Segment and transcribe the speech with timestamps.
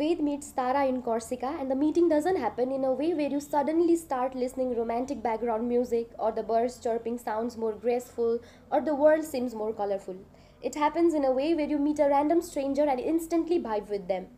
[0.00, 3.38] Ved meets Tara in Corsica, and the meeting doesn't happen in a way where you
[3.38, 8.38] suddenly start listening romantic background music, or the birds chirping sounds more graceful,
[8.72, 10.16] or the world seems more colorful.
[10.62, 14.08] It happens in a way where you meet a random stranger and instantly vibe with
[14.08, 14.28] them.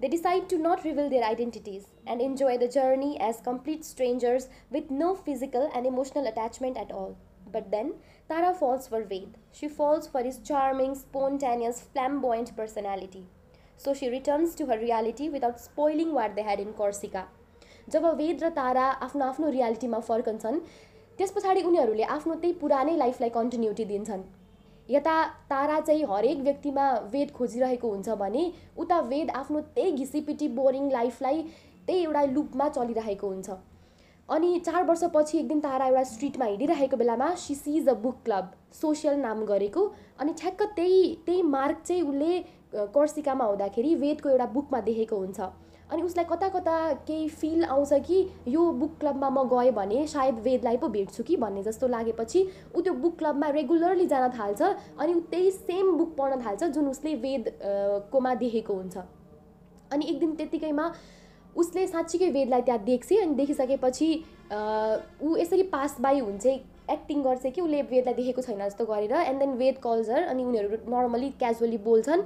[0.00, 4.90] They decide to not reveal their identities and enjoy the journey as complete strangers with
[4.90, 7.18] no physical and emotional attachment at all.
[7.52, 7.96] But then,
[8.30, 9.36] Tara falls for Ved.
[9.52, 13.26] She falls for his charming, spontaneous, flamboyant personality.
[13.78, 17.24] So she returns to her reality without spoiling what they had in Corsica.
[17.90, 20.58] जब वेद र तारा आफ्नो आफ्नो रियालिटीमा फर्कन्छन्
[21.18, 24.22] त्यस पछाडि उनीहरूले आफ्नो त्यही पुरानै लाइफलाई कन्टिन्युटी दिन्छन्।
[24.88, 25.16] यता
[25.50, 28.44] तारा चाहिँ हरेक व्यक्तिमा वेद खोजिरहेको हुन्छ भने
[28.78, 31.42] उता वेद आफ्नो त्यही घिसिपिटी बोरिङ लाइफलाई
[31.86, 33.50] त्यही एउटा लुपमा चलिरहेको हुन्छ।
[34.28, 38.52] अनि चार वर्षपछि एक दिन तारा एउटा स्ट्रिटमा हिँडिरहेको बेलामा she sees a book club
[38.80, 39.86] social नाम गरेको।
[40.18, 42.32] अनि ठ्याक्क त्यही त्यही मार्क चाहिँ उसले
[42.74, 45.40] कर्सिकामा हुँदाखेरि वेदको एउटा बुकमा देखेको हुन्छ।
[45.90, 50.38] अनि उसलाई कता कता केही फिल आउँछ कि यो बुक क्लबमा म गएँ भने सायद
[50.40, 52.40] वेदलाई पो भेट्छु कि भन्ने जस्तो लागेपछि
[52.76, 56.88] ऊ त्यो बुक क्लबमा रेगुलरली जान थाल्छ अनि ऊ त्यही सेम बुक पढ्न थाल्छ जुन
[56.88, 57.52] उसले वेद
[58.12, 58.96] कोमा देखेको हुन्छ।
[59.92, 60.92] अनि एक दिन त्यत्तिकैमा
[61.56, 64.08] उसले साँच्चीकै वेदलाई त्यहाँ देख्छ अनि देखिसकेपछि
[65.22, 66.46] ऊ यसरी पास बाई हुन्छ
[66.90, 70.76] एक्टिङ गर्छ कि उसले वेदलाई देखेको छैन जस्तो गरेर एन्ड देन वेद कल्जर अनि उनीहरू
[70.88, 72.22] नर्मली क्याजुअली बोल्छन्।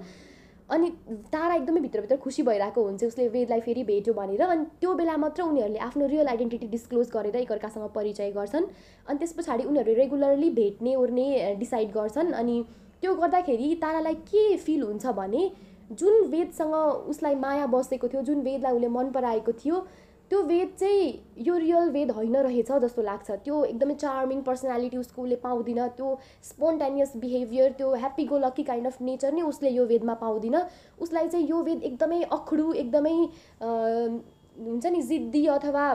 [0.71, 0.89] अनि
[1.33, 5.43] तारा एकदमै भित्रभित्र खुसी भइरहेको हुन्छ उसले वेदलाई फेरि भेट्यो भनेर। अनि त्यो बेला मात्र
[5.43, 8.67] उनीहरूले आफ्नो रियल आइडेन्टिटी डिस्क्लोज गरेर एकअर्कासँग परिचय गर्छन्।
[9.09, 12.65] अनि त्यस पछाडि उनीहरू रेगुलरली भेट्ने ओर्ने डिसाइड गर्छन्। अनि
[13.03, 15.51] त्यो गर्दाखेरि तारालाई के फिल हुन्छ भने
[15.93, 16.75] जुन वेदसँग
[17.11, 19.87] उसलाई माया बसेको थियो जुन वेदलाई उसले मन पराएको थियो
[20.31, 21.11] त्यो वेद चाहिँ
[21.47, 26.09] यो रियल वेद होइन रहेछ जस्तो लाग्छ। त्यो एकदमै चार्मिङ पर्सनालिटी उसको उसले पाउँदिन त्यो
[26.45, 30.57] स्पोन्टेनियस बिहेभियर त्यो happy go lucky kind of nature नै उसले यो वेदमा पाउँदिन।
[30.99, 33.17] उसलाई चाहिँ यो वेद एकदमै अखडु एकदमै
[33.63, 35.87] हुन्छ नि जिद्दी अथवा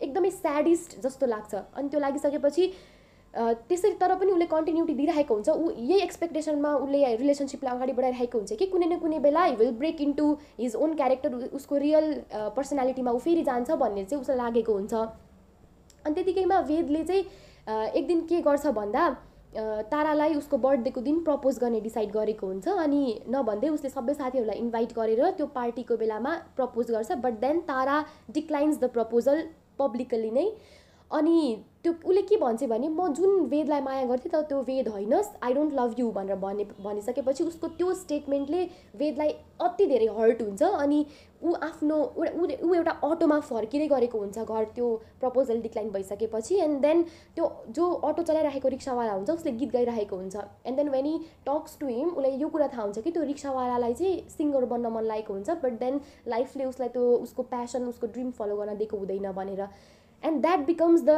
[0.00, 2.72] एकदमै स्याडिस्ट जस्तो लाग्छ। अनि त्यो लागिसकेपछि
[3.34, 8.52] त्यसरी तर पनि उसले कन्टिन्युटी दिइरहेको हुन्छ। ऊ यही एक्सपेक्टेसनमा उसले रिलेसनसिपलाई अगाडि बढाइरहेको हुन्छ
[8.58, 10.26] कि कुनै न कुनै बेला will break into
[10.58, 12.12] his own character उसको रियल
[12.56, 17.24] पर्सनालिटीमा ऊ फेरि जान्छ भन्ने चाहिँ उसलाई लागेको हुन्छ। अनि त्यतिकैमा वेदले चाहिँ
[17.96, 19.08] एक दिन के गर्छ भन्दा
[19.90, 24.92] तारालाई उसको बर्थडेको दिन प्रपोज गर्ने डिसाइड गरेको हुन्छ अनि नभन्दै उसले सबै साथीहरूलाई इन्भाइट
[24.98, 27.96] गरेर त्यो पार्टीको बेलामा प्रपोज गर्छ। But then Tara
[28.30, 29.42] declines the proposal
[29.78, 30.46] publicly नै।
[31.10, 35.28] अनि त्यो उसले के भन्छ भने म जुन वेदलाई माया गर्थेँ तर त्यो वेद होइनस्
[35.42, 38.62] आई डोन्ट लभ यु भनेर भने भनिसकेपछि उसको त्यो स्टेटमेन्टले
[39.00, 41.04] वेदलाई अति धेरै हर्ट हुन्छ अनि
[41.42, 44.88] ऊ आफ्नो ऊ एउटा अटोमा फर्किँदै गरेको हुन्छ घर त्यो
[45.20, 47.02] प्रपोजल डिक्लाइन भइसकेपछि एन्ड देन
[47.36, 51.78] त्यो जो अटो चलाइरहेको रिक्सावाला हुन्छ उसले गीत गाइरहेको हुन्छ। And then when he talks
[51.80, 55.34] to him उसलाई यो कुरा थाहा हुन्छ कि त्यो रिक्सावालालाई चाहिँ सिङ्गर बन्न मन लागेको
[55.34, 59.66] हुन्छ बट देन लाइफले उसलाई त्यो उसको प्यासन उसको ड्रिम फलो गर्न दिएको हुँदैन भनेर।
[60.22, 61.10] And that becomes the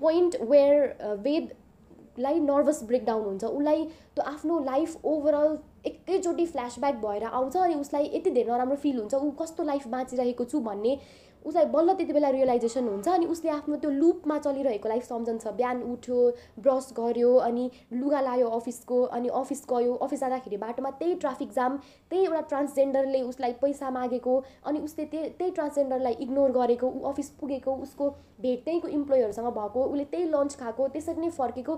[0.00, 5.56] point where वेदलाई nervous breakdown हुन्छ। उसलाई त्यो आफ्नो लाइफ ओभरअल
[5.86, 10.44] एकैचोटि फ्ल्यासब्याक भएर आउँछ अनि उसलाई यति धेरै नराम्रो फिल हुन्छ। ऊ कस्तो लाइफ बाँचिरहेको
[10.44, 10.98] छु भन्ने
[11.44, 15.82] उसलाई बल्ल त्यति बेला रियलाइजेसन हुन्छ अनि उसले आफ्नो त्यो लुपमा चलिरहेको लाइफ सम्झन्छ बिहान
[15.92, 16.18] उठ्यो
[16.58, 21.76] ब्रस गर्यो अनि लुगा लायो अफिसको अनि अफिस गयो। अफिस जाँदाखेरि बाटोमा त्यही ट्राफिक जाम
[22.10, 27.30] त्यही एउटा ट्रान्सजेन्डरले उसलाई पैसा मागेको अनि उसले त्यही त्यही ट्रान्सजेन्डरलाई इग्नोर गरेको ऊ अफिस
[27.40, 31.76] पुगेको उसको भेट त्यहीँको इम्प्लोयरसँग भएको उसले त्यही लन्च खाएको त्यसरी नै फर्केको।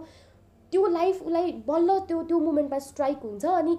[0.73, 3.79] त्यो लाइफ उसलाई बल्ल त्यो त्यो मुमेन्टमा स्ट्राइक हुन्छ अनि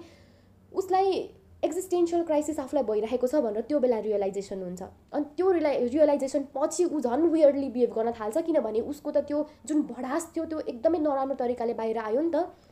[0.72, 1.22] उसलाई
[1.64, 4.82] एक्जिस्टेन्सियल क्राइसिस आफूलाई भइरहेको छ भनेर त्यो बेला रियलाइजेसन हुन्छ।
[5.12, 9.46] अनि त्यो रिलाइ रियलाइजेसन पछि ऊ झन् वियर्डली बिहेभ गर्न थाल्छ किनभने उसको त त्यो
[9.66, 12.63] जुन भडास थियो त्यो एकदमै नराम्रो तरिकाले बाहिर आयो नि त।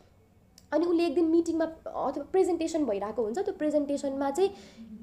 [0.73, 4.51] अनि उसले एक दिन मिटिङमा अथवा प्रेजेन्टेसन भइरहेको हुन्छ त्यो प्रेजेन्टेसनमा चाहिँ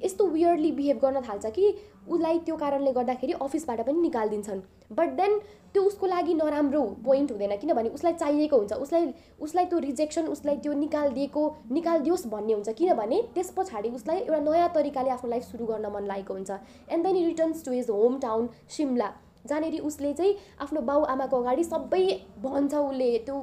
[0.04, 1.74] यस्तो वियर्डली बिहेभ गर्न थाल्छ कि
[2.10, 4.62] उसलाई त्यो कारणले गर्दाखेरि अफिसबाट पनि निकालिदिन्छन्।
[4.98, 5.38] बट देन
[5.74, 10.56] त्यो उसको लागि नराम्रो पोइन्ट हुँदैन किनभने उसलाई चाहिएको हुन्छ। उसलाई उसलाई त्यो रिजेक्सन उसलाई
[10.66, 15.66] त्यो निकालिदिएको निकालिदियोस् भन्ने हुन्छ। किनभने त्यस पछाडि उसलाई एउटा नयाँ तरिकाले आफ्नो लाइफ सुरु
[15.66, 16.52] गर्न मन लागेको हुन्छ।
[16.90, 17.90] And then returns to his
[18.20, 19.12] hometown Shimla
[19.46, 22.04] जहाँनिर उसले चाहिँ आफ्नो बाउ आमाको अगाडि सबै
[22.40, 23.38] भन्छ उसले त्यो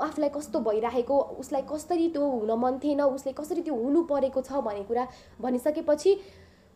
[0.00, 4.60] आफूलाई कस्तो भइरहेको उसलाई कसरी त्यो हुन मन थिएन उसले कसरी त्यो हुनु परेको छ
[4.62, 5.06] भन्ने कुरा
[5.40, 6.16] भनिसकेपछि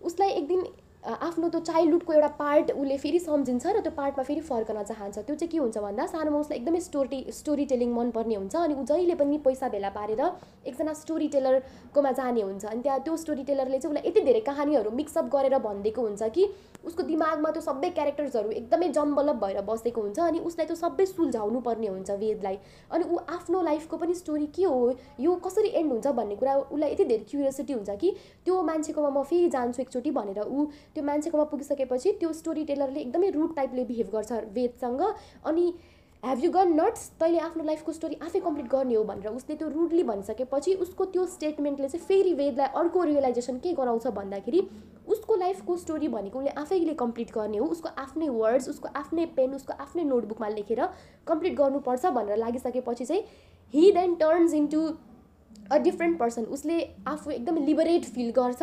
[0.00, 0.66] उसलाई एक दिन
[1.04, 5.34] आफ्नो त्यो चाइल्डहुडको एउटा पार्ट उसले फेरि सम्झिन्छ र त्यो पार्टमा फेरि फर्कन चाहन्छ। त्यो
[5.34, 9.14] चाहिँ के हुन्छ भन्दा सानोमा उसलाई एकदमै स्टोरी स्टोरी टेलिङ मनपर्ने हुन्छ अनि ऊ जहिले
[9.14, 10.22] पनि पैसा भेला पारेर
[10.66, 14.90] एकजना स्टोरी टेलरकोमा जाने हुन्छ। अनि त्यहाँ त्यो स्टोरी टेलरले चाहिँ उसलाई यति धेरै कहानीहरू
[14.90, 16.48] मिक्सअप गरेर भनिदिएको हुन्छ कि
[16.86, 21.60] उसको दिमागमा त्यो सबै क्यारेक्टर्सहरू एकदमै जम्बलप भएर बसेको हुन्छ अनि उसलाई त्यो सबै सुल्झाउनु
[21.60, 22.58] पर्ने हुन्छ वेदलाई।
[22.90, 24.82] अनि ऊ आफ्नो लाइफको पनि स्टोरी के हो
[25.20, 28.14] यो कसरी एन्ड हुन्छ भन्ने कुरा उसलाई यति धेरै क्युरियोसिटी हुन्छ कि
[28.44, 30.66] त्यो मान्छेकोमा म फेरि जान्छु एकचोटि भनेर ऊ
[30.96, 35.02] त्यो मान्छेकोमा पुगिसकेपछि त्यो स्टोरी टेलरले एकदमै रुट टाइपले बिहेभ गर्छ वेदसँग।
[35.44, 35.66] अनि
[36.22, 39.68] हेभ यु गन नट्स तैँले आफ्नो लाइफको स्टोरी आफै कम्प्लिट गर्ने हो भनेर उसले त्यो
[39.70, 44.62] रुडली भनिसकेपछि उसको त्यो स्टेटमेन्टले चाहिँ फेरि वेदलाई अर्को रियलाइजेसन के गराउँछ भन्दाखेरि
[45.08, 49.54] उसको लाइफको स्टोरी भनेको उसले आफैले कम्प्लिट गर्ने हो। उसको आफ्नै वर्ड्स उसको आफ्नै पेन
[49.54, 50.80] उसको आफ्नै नोटबुकमा लेखेर
[51.26, 53.22] कम्प्लिट गर्नुपर्छ भनेर लागिसकेपछि चाहिँ
[53.74, 54.82] he then turns into
[55.70, 58.62] a different person उसले आफू एकदमै लिबरेट फिल गर्छ।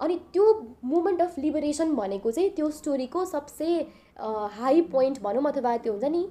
[0.00, 0.44] अनि त्यो
[0.84, 3.66] मुमेन्ट अफ लिबरेसन भनेको चाहिँ त्यो स्टोरीको सबसे
[4.58, 6.22] हाई पोइन्ट भनौँ अथवा त्यो हुन्छ नि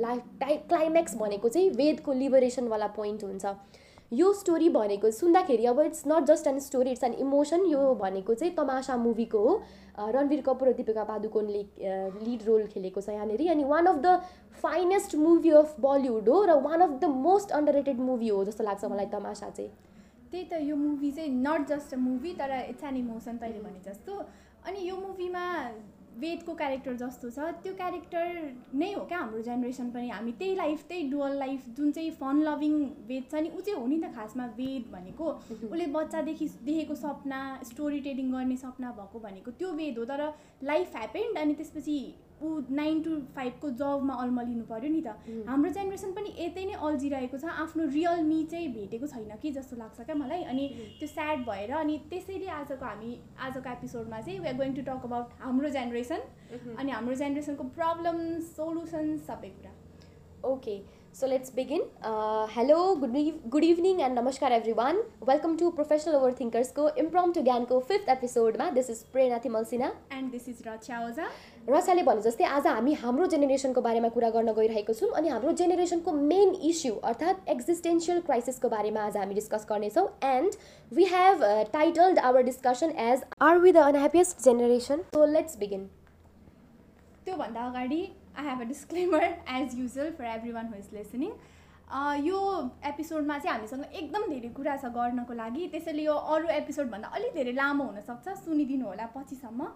[0.00, 3.54] लाइफ टाइ क्लाइम्याक्स भनेको चाहिँ वेदको लिबरेसनवाला पोइन्ट हुन्छ।
[4.12, 8.34] यो स्टोरी भनेको सुन्दाखेरि अब it's not just an story it's an emotion यो भनेको
[8.34, 9.62] चाहिँ तमासा मुभीको हो।
[9.98, 11.62] रणवीर कपुर र दिपिका पादुकोनले
[12.22, 14.20] लिड रोल खेलेको छ यहाँनिर। अनि one of the
[14.62, 18.84] finest movie of Bollywood हो र one of the most underrated movie हो जस्तो लाग्छ
[18.84, 19.70] मलाई तमासा चाहिँ।
[20.30, 23.80] त्यही त यो मुभी चाहिँ नट जस्ट अ मुभी तर इट्स एन इमोसन तैँले भने
[23.84, 24.22] जस्तो।
[24.66, 25.44] अनि यो मुभीमा
[26.18, 28.26] वेदको क्यारेक्टर जस्तो छ। त्यो क्यारेक्टर
[28.74, 32.40] नै हो क्या हाम्रो जेनेरेसन पनि। हामी त्यही लाइफ त्यही डुअल लाइफ जुन चाहिँ फन
[32.42, 32.74] लभिङ
[33.08, 37.40] वेद छ नि ऊ चाहिँ हो नि त खासमा वेद भनेको। उसले बच्चादेखि देखेको सपना
[37.64, 40.22] स्टोरी टेलिङ गर्ने सपना भएको भनेको। त्यो वेद हो तर
[40.64, 41.98] लाइफ ह्यापेन्ड अनि त्यसपछि
[42.42, 47.38] ऊ नाइन टु फाइभको जबमा अल्मलिनु पऱ्यो नि त। हाम्रो जेनेरेसन पनि यतै नै अल्झिरहेको
[47.38, 50.64] छ। आफ्नो रियल मी चाहिँ भेटेको छैन कि जस्तो लाग्छ क्या मलाई। अनि
[50.98, 53.10] त्यो स्याड भएर अनि त्यसैले आजको हामी
[53.46, 56.20] आजको एपिसोडमा चाहिँ we are going to talk about हाम्रो जेनेरेसन
[56.76, 58.18] अनि हाम्रो जेनेरेसनको प्रब्लम
[58.52, 59.72] सोल्युसन सबै कुरा।
[60.44, 60.76] Okay
[61.16, 61.80] So let's begin.
[62.02, 64.98] Uh, hello, good, eve- good evening and namaskar everyone.
[65.22, 70.48] Welcome to Professional Overthinkers को Impromptu ज्ञानको फिफ्थ एपिसोडमा this is Prerana Timalsina and this
[70.48, 71.28] is Raksha Ojha
[71.68, 76.12] रसाले भने जस्तै आज हामी हाम्रो जेनेरेसनको बारेमा कुरा गर्न गइरहेको छौँ अनि हाम्रो जेनेरेसनको
[76.34, 80.60] मेन इस्यु अर्थात् एक्जिस्टेन्सियल क्राइसिसको बारेमा आज हामी डिस्कस गर्नेछौँ and
[80.92, 85.88] we have titled our discussion as are we the unhappiest generation so let's begin
[87.26, 88.04] त्योभन्दा अगाडि
[88.38, 89.24] I have a disclaimer
[89.58, 91.30] as usual for everyone who is listening
[92.26, 92.38] यो
[92.86, 97.52] एपिसोडमा चाहिँ हामीसँग एकदम धेरै कुरा छ गर्नको लागि। त्यसैले यो अरू एपिसोडभन्दा अलिक धेरै
[97.58, 99.68] लामो हुनसक्छ सुनिदिनु होला पछिसम्म।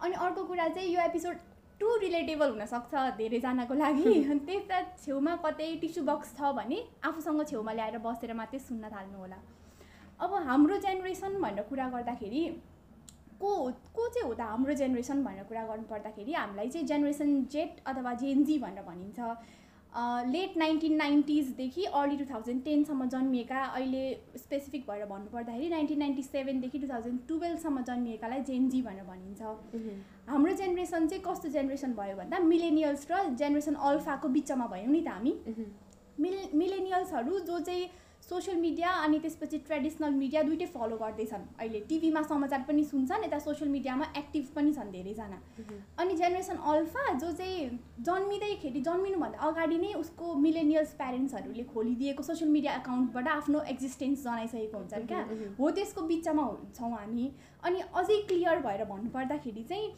[0.00, 1.36] अनि अर्को कुरा चाहिँ यो एपिसोड
[1.80, 4.14] टु रिलेटेबल हुनसक्छ धेरैजनाको लागि।
[4.46, 9.38] त्यता छेउमा कतै टिस्यु बक्स छ भने आफूसँग छेउमा ल्याएर बसेर मात्रै सुन्न थाल्नु होला।
[10.20, 12.42] अब हाम्रो जेनेरेसन भनेर कुरा गर्दाखेरि
[13.42, 13.54] को
[13.94, 18.14] को चाहिँ हो त हाम्रो जेनेरेसन भनेर कुरा गर्नु पर्दाखेरि हामीलाई चाहिँ जेनेरेसन जेट अथवा
[18.22, 19.20] जेएनजी भनेर भनिन्छ।
[20.26, 24.04] लेट नाइन्टिन नाइन्टिजदेखि अर्ली टु थाउजन्ड टेनसम्म जन्मिएका अहिले
[24.36, 29.42] स्पेसिफिक भएर भन्नुपर्दाखेरि नाइन्टिन नाइन्टी सेभेनदेखि टु थाउजन्ड टुवेल्भसम्म जन्मिएकालाई जेएनजी भनेर भनिन्छ।
[30.28, 35.08] हाम्रो जेनेरेसन चाहिँ कस्तो जेनेरेसन भयो भन्दा मिलेनियल्स र जेनेरेसन अल्फाको बिचमा भयौँ नि त
[35.08, 35.32] हामी।
[36.18, 37.84] मिले मिलेनियल्सहरू जो चाहिँ
[38.32, 43.38] सोसियल मिडिया अनि त्यसपछि ट्रेडिसनल मिडिया दुइटै फलो गर्दैछन्। अहिले टिभीमा समाचार पनि सुन्छन् यता
[43.38, 45.38] सोसियल मिडियामा एक्टिभ पनि छन् धेरैजना।
[45.98, 47.66] अनि जेनेरेसन अल्फा जो चाहिँ
[48.08, 55.06] जन्मिँदैखेरि जन्मिनुभन्दा अगाडि नै उसको मिलेनियल्स प्यारेन्ट्सहरूले खोलिदिएको सोसियल मिडिया एकाउन्टबाट आफ्नो एक्जिस्टेन्स जनाइसकेको हुन्छन्
[55.12, 55.20] क्या।
[55.60, 56.46] हो त्यसको बिचमा
[56.78, 57.30] छौँ हामी।
[57.62, 59.92] अनि अझै क्लियर भएर भन्नुपर्दाखेरि चाहिँ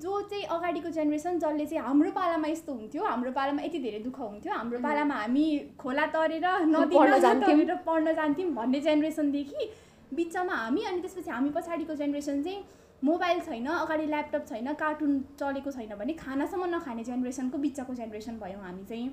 [0.00, 4.18] जो चाहिँ अगाडिको जेनेरेसन जसले चाहिँ हाम्रो पालामा यस्तो हुन्थ्यो हाम्रो पालामा यति धेरै दुःख
[4.20, 5.46] हुन्थ्यो हाम्रो पालामा हामी
[5.78, 6.96] खोला तरेर नदी
[7.44, 9.70] तरेर पढ्न जान्थ्यौँ भन्ने जेनेरेसनदेखि
[10.14, 12.64] बिचमा हामी अनि त्यसपछि हामी पछाडिको जेनेरेसन चाहिँ
[13.02, 18.62] मोबाइल छैन अगाडि ल्यापटप छैन कार्टुन चलेको छैन भने खानासम्म नखाने जेनेरेसनको बिचको जेनेरेसन भयौँ
[18.62, 19.08] हामी चाहिँ।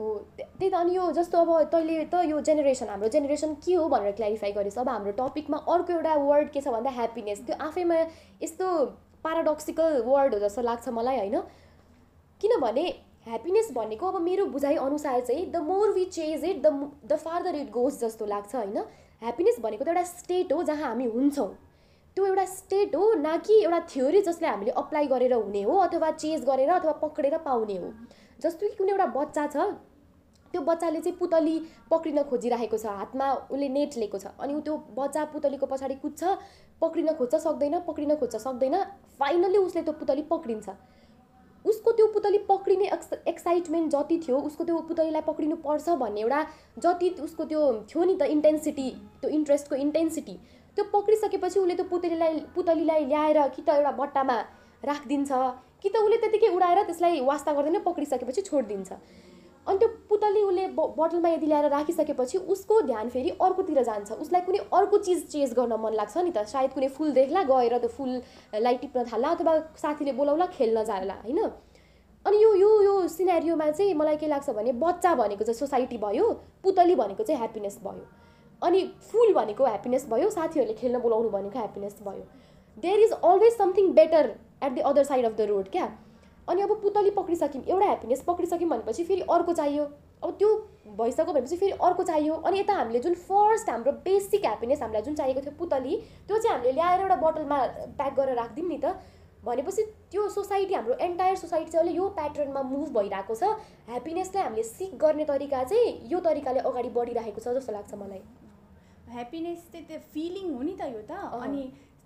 [0.00, 3.88] हो त्यही त अनि यो जस्तो अब तैँले त यो जेनेरेसन हाम्रो जेनेरेसन के हो
[3.88, 8.00] भनेर क्ल्यारिफाई गरेछ अब हाम्रो टपिकमा अर्को एउटा वर्ड के छ भन्दा ह्याप्पिनेस त्यो आफैमा
[8.42, 8.66] यस्तो
[9.24, 11.40] पाराडक्सिकल वर्ड हो जस्तो लाग्छ मलाई होइन?
[12.40, 12.84] किनभने
[13.26, 17.56] ह्याप्पिनेस भनेको अब मेरो बुझाइ अनुसार चाहिँ the more we chase it the the farther
[17.56, 18.78] it goes जस्तो लाग्छ होइन?
[19.22, 21.48] ह्याप्पिनेस भनेको त एउटा स्टेट हो जहाँ हामी हुन्छौँ।
[22.16, 26.10] त्यो एउटा स्टेट हो न कि एउटा थ्योरी जसले हामीले अप्लाई गरेर हुने हो अथवा
[26.12, 27.92] चेज गरेर अथवा पक्रेर पाउने हो।
[28.40, 29.68] जस्तो कि कुनै एउटा बच्चा छ
[30.52, 31.58] त्यो बच्चाले चाहिँ पुतली
[31.90, 36.22] पक्रिन खोजिरहेको छ हातमा उसले नेट लिएको छ अनि त्यो बच्चा पुतलीको पछाडि कुद्छ
[36.82, 38.76] पक्रिन खोज्छ सक्दैन पक्रिन खोज्छ सक्दैन
[39.20, 40.68] फाइनल्ली उसले त्यो पुतली पक्रिन्छ।
[41.64, 46.40] उसको त्यो पुतली पक्रिने एक्स एक्साइटमेन्ट जति थियो उसको त्यो पुतलीलाई पक्रिनु पर्छ भन्ने एउटा
[46.78, 48.88] जति उसको त्यो थियो नि त इन्टेन्सिटी
[49.20, 50.36] त्यो इन्ट्रेस्टको इन्टेन्सिटी
[50.76, 54.38] त्यो पक्रिसकेपछि उसले त्यो पुतलीलाई पुतलीलाई ल्याएर कि त एउटा बट्टामा
[54.82, 55.30] राखिदिन्छ
[55.82, 58.92] कि त उसले त्यतिकै उडाएर त्यसलाई वास्ता गर्दैन पक्रिसकेपछि छोडिदिन्छ।
[59.66, 64.58] अनि त्यो पुतली उसले बोतलमा यदि ल्याएर राखिसकेपछि उसको ध्यान फेरि अर्कोतिर जान्छ। उसलाई कुनै
[64.72, 68.76] अर्को चिज चेज गर्न मन लाग्छ नि त। सायद कुनै फुल देख्ला गएर त्यो फुललाई
[68.76, 71.38] टिप्न थाल्ला अथवा साथीले बोलाउला खेल्न जाला होइन?
[72.26, 76.32] अनि यो यो यो सिनेरियोमा चाहिँ मलाई के लाग्छ भने बच्चा भनेको चाहिँ सोसाइटी भयो
[76.62, 78.04] पुतली भनेको चाहिँ ह्याप्पिनेस भयो।
[78.62, 82.24] अनि फुल भनेको ह्याप्पिनेस भयो साथीहरूले खेल्न बोलाउनु भनेको ह्याप्पिनेस भयो।
[82.76, 85.86] There is always something better at the other side of the road क्या?
[86.50, 89.84] अनि अब पुतली पक्रिसक्यौँ एउटा ह्याप्पिनेस पक्रिसक्यौँ भनेपछि फेरि अर्को चाहियो।
[90.24, 90.48] अब त्यो
[90.98, 95.14] भइसक्यो भनेपछि फेरि अर्को चाहियो। अनि यता हामीले जुन फर्स्ट हाम्रो बेसिक ह्याप्पिनेस हामीलाई जुन
[95.14, 95.96] चाहिएको थियो पुतली
[96.28, 97.58] त्यो चाहिँ हामीले ल्याएर एउटा बोतलमा
[97.96, 98.94] प्याक गरेर राखिदिउँ नि त।
[99.44, 103.42] भनेपछि त्यो सोसाइटी हाम्रो एन्टायर सोसाइटी चाहिँ अहिले यो प्याटर्नमा मुभ भइरहेको छ।
[103.88, 108.20] ह्याप्पिनेसलाई हामीले सिक गर्ने तरिका चाहिँ यो तरिकाले अगाडि बढिरहेको छ जस्तो लाग्छ मलाई।
[109.14, 111.62] ह्याप्पिनेस चाहिँ त्यो फिलिङ हो नि त यो त। अनि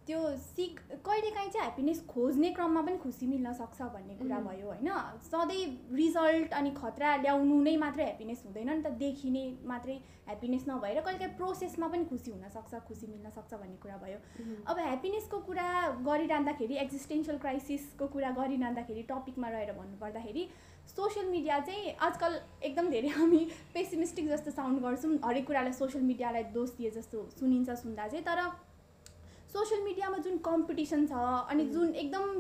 [0.07, 4.89] त्यो सिक कहिलेकाहीँ चाहिँ ह्याप्पिनेस खोज्ने क्रममा पनि खुसी मिल्न सक्छ भन्ने कुरा भयो होइन।
[5.25, 5.65] सधैँ
[5.97, 9.97] रिजल्ट अनि खतरा ल्याउनु नै मात्रै ह्याप्पिनेस हुँदैन नि त देखिने मात्रै
[10.27, 14.19] ह्याप्पिनेस नभएर कहिलेकाहीँ प्रोसेसमा पनि खुसी हुनसक्छ खुसी मिल्न सक्छ भन्ने कुरा भयो।
[14.69, 15.69] अब ह्याप्पिनेसको कुरा
[16.05, 20.45] गरिरहँदाखेरि एक्जिस्टेन्सियल क्राइसिसको कुरा गरिरहँदाखेरि टपिकमा रहेर भन्नुपर्दाखेरि
[20.85, 23.39] सोसियल मिडिया चाहिँ आजकल एकदम धेरै हामी
[23.75, 28.41] पेसिमिस्टिक जस्तो साउन्ड गर्छौँ। हरेक कुरालाई सोसियल मिडियालाई दोष दिए जस्तो सुनिन्छ सुन्दा चाहिँ। तर
[29.55, 32.31] सोसियल मिडियामा जुन कम्पिटिसन छ अनि जुन एकदम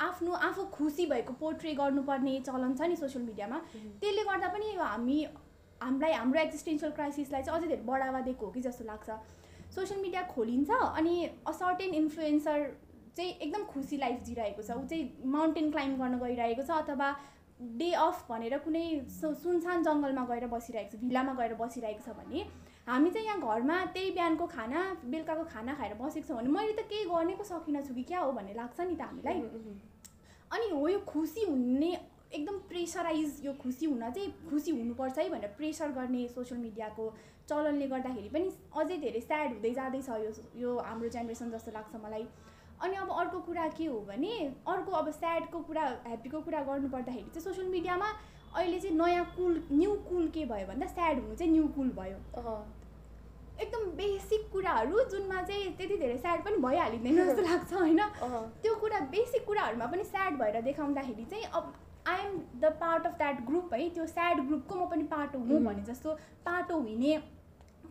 [0.00, 5.18] आफ्नो आफू खुसी भएको पोर्ट्रे गर्नुपर्ने चलन छ नि सोसियल मिडियामा त्यसले गर्दा पनि हामी
[5.80, 9.18] हामीलाई हाम्रो एक्जिस्टेन्सियल क्राइसिसलाई चाहिँ अझै धेरै बढावा दिएको हो कि जस्तो लाग्छ।
[9.74, 12.64] सोसियल मिडिया खोलिन्छ अनि अ सर्टेन इन्फ्लुएन्सर
[13.16, 17.08] चाहिँ एकदम खुसी लाइफ जिरहेको छ। ऊ चाहिँ माउन्टेन क्लाइम्ब गर्न गइरहेको छ अथवा
[17.80, 18.84] डे अफ भनेर कुनै
[19.16, 22.44] सुनसान जङ्गलमा गएर बसिरहेको छ भिलामा गएर बसिरहेको छ भने
[22.88, 26.86] हामी चाहिँ यहाँ घरमा त्यही बिहानको खाना बेलुकाको खाना खाएर बसेको छौँ भने मैले त
[26.90, 29.40] केही गर्ने पो सकिनँ छु कि क्या हो भन्ने लाग्छ नि त हामीलाई।
[30.50, 31.90] अनि हो यो खुसी हुने
[32.34, 37.04] एकदम प्रेसराइज यो खुसी हुन चाहिँ खुसी हुनुपर्छ है भनेर प्रेसर गर्ने सोसियल मिडियाको
[37.48, 42.26] चलनले गर्दाखेरि पनि अझै धेरै स्याड हुँदै जाँदैछ यो यो हाम्रो जेनेरेसन जस्तो लाग्छ मलाई।
[42.82, 44.34] अनि अब अर्को कुरा के हो भने
[44.66, 48.08] अर्को अब स्याडको कुरा ह्याप्पीको कुरा गर्नुपर्दाखेरि चाहिँ सोसियल मिडियामा
[48.56, 52.54] अहिले चाहिँ नयाँ कुल न्यु कुल के भयो भन्दा स्याड हुनु चाहिँ न्यु कुल भयो।
[53.62, 58.00] एकदम बेसिक कुराहरू जुनमा चाहिँ त्यति धेरै स्याड पनि भइहालिँदैन जस्तो लाग्छ होइन?
[58.62, 61.72] त्यो कुरा बेसिक कुराहरूमा पनि स्याड भएर देखाउँदाखेरि चाहिँ अब
[62.08, 65.82] I'm the part of that group है त्यो स्याड ग्रुपको म पनि पार्ट हुँ भने
[65.82, 66.14] जस्तो
[66.46, 67.16] पाटो हुने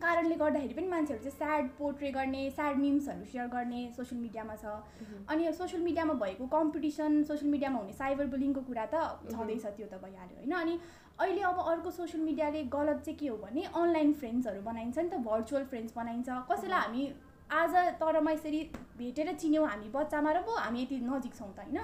[0.02, 4.64] कारणले गर्दाखेरि पनि मान्छेहरू चाहिँ स्याड पोर्ट्रे गर्ने स्याड मिम्सहरू सेयर गर्ने सोसियल मिडियामा छ।
[5.30, 8.94] अनि सोसियल मिडियामा भएको कम्पिटिसन सोसियल मिडियामा हुने साइबर बुलिङको कुरा त
[9.32, 10.52] छँदैछ त्यो त भइहाल्यो होइन?
[10.60, 10.78] अनि
[11.20, 15.20] अहिले अब अर्को सोसियल मिडियाले गलत चाहिँ के हो भने अनलाइन फ्रेन्ड्सहरू बनाइन्छ नि त
[15.28, 17.12] भर्चुअल फ्रेन्ड्स बनाइन्छ। कसैलाई हामी
[17.52, 18.60] आज तरमा यसरी
[18.98, 21.78] भेटेर चिन्यौँ हामी बच्चामा र पो हामी यति नजिक छौँ त होइन?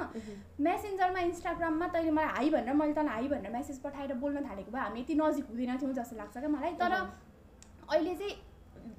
[0.67, 4.81] मेसेन्जरमा इन्स्टाग्राममा तैँले मलाई हाई भनेर मैले तँलाई हाई भनेर मेसेज पठाएर बोल्न थालेको भए
[4.81, 6.95] हामी यति नजिक हुँदैन थियौँ जस्तो लाग्छ क्या मलाई। तर
[7.89, 8.37] अहिले चाहिँ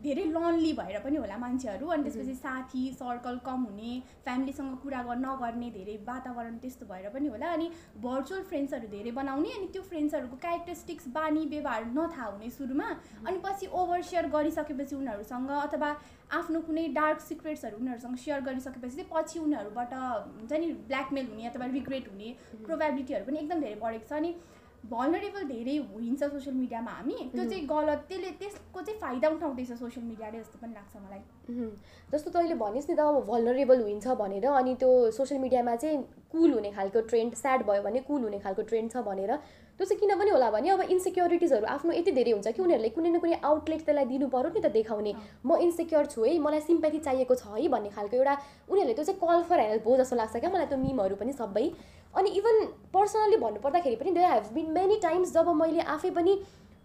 [0.03, 3.91] धेरै लन्ली भएर पनि होला मान्छेहरू अनि त्यसपछि साथी सर्कल कम हुने
[4.23, 9.51] फ्यामिलीसँग कुरा गर्न नगर्ने धेरै वातावरण त्यस्तो भएर पनि होला अनि भर्चुअल फ्रेन्ड्सहरू धेरै बनाउने
[9.51, 12.87] अनि त्यो फ्रेन्ड्सहरूको क्यारेक्टरिस्टिक्स बानी व्यवहार नथाहा हुने सुरुमा
[13.23, 15.89] अनि पछि ओभर सेयर गरिसकेपछि उनीहरूसँग अथवा
[16.33, 21.65] आफ्नो कुनै डार्क सिक्रेट्सहरू उनीहरूसँग सेयर गरिसकेपछि चाहिँ पछि उनीहरूबाट हुन्छ नि ब्ल्याकमेल हुने अथवा
[21.73, 24.33] रिग्रेट हुने प्रोभाबिलिटीहरू पनि एकदम धेरै बढेको छ अनि
[24.85, 30.05] भलरेबल धेरै हुन्छ सोसियल मिडियामा हामी त्यो चाहिँ गलत त्यसले त्यसको चाहिँ फाइदा उठाउँदैछ सोसियल
[30.05, 31.69] मिडियाले जस्तो पनि लाग्छ मलाई।
[32.11, 35.97] जस्तो तैँले भनिस् नि त अब भलरेबल हुन्छ भनेर अनि त्यो सोसियल मिडियामा चाहिँ
[36.31, 39.31] कुल हुने खालको ट्रेन्ड स्याड भयो भने कुल हुने खालको ट्रेन्ड छ भनेर
[39.79, 43.09] त्यो चाहिँ किन पनि होला भने अब इन्सेक्योरिटिजहरू आफ्नो यति धेरै हुन्छ कि उनीहरूले कुनै
[43.09, 45.13] न कुनै आउटलेट त्यसलाई दिनु पऱ्यो नि त देखाउने।
[45.47, 48.35] म इन्सेक्योर छु है मलाई सिम्पेथी चाहिएको छ है भन्ने खालको एउटा
[48.67, 51.65] उनीहरूले त्यो चाहिँ कल फर हेल्प हो जस्तो लाग्छ क्या मलाई त्यो मिमहरू पनि सबै।
[52.13, 52.55] अनि इभन
[52.93, 56.35] पर्सनल्ली भन्नुपर्दाखेरि पनि there have been many times जब मैले आफै पनि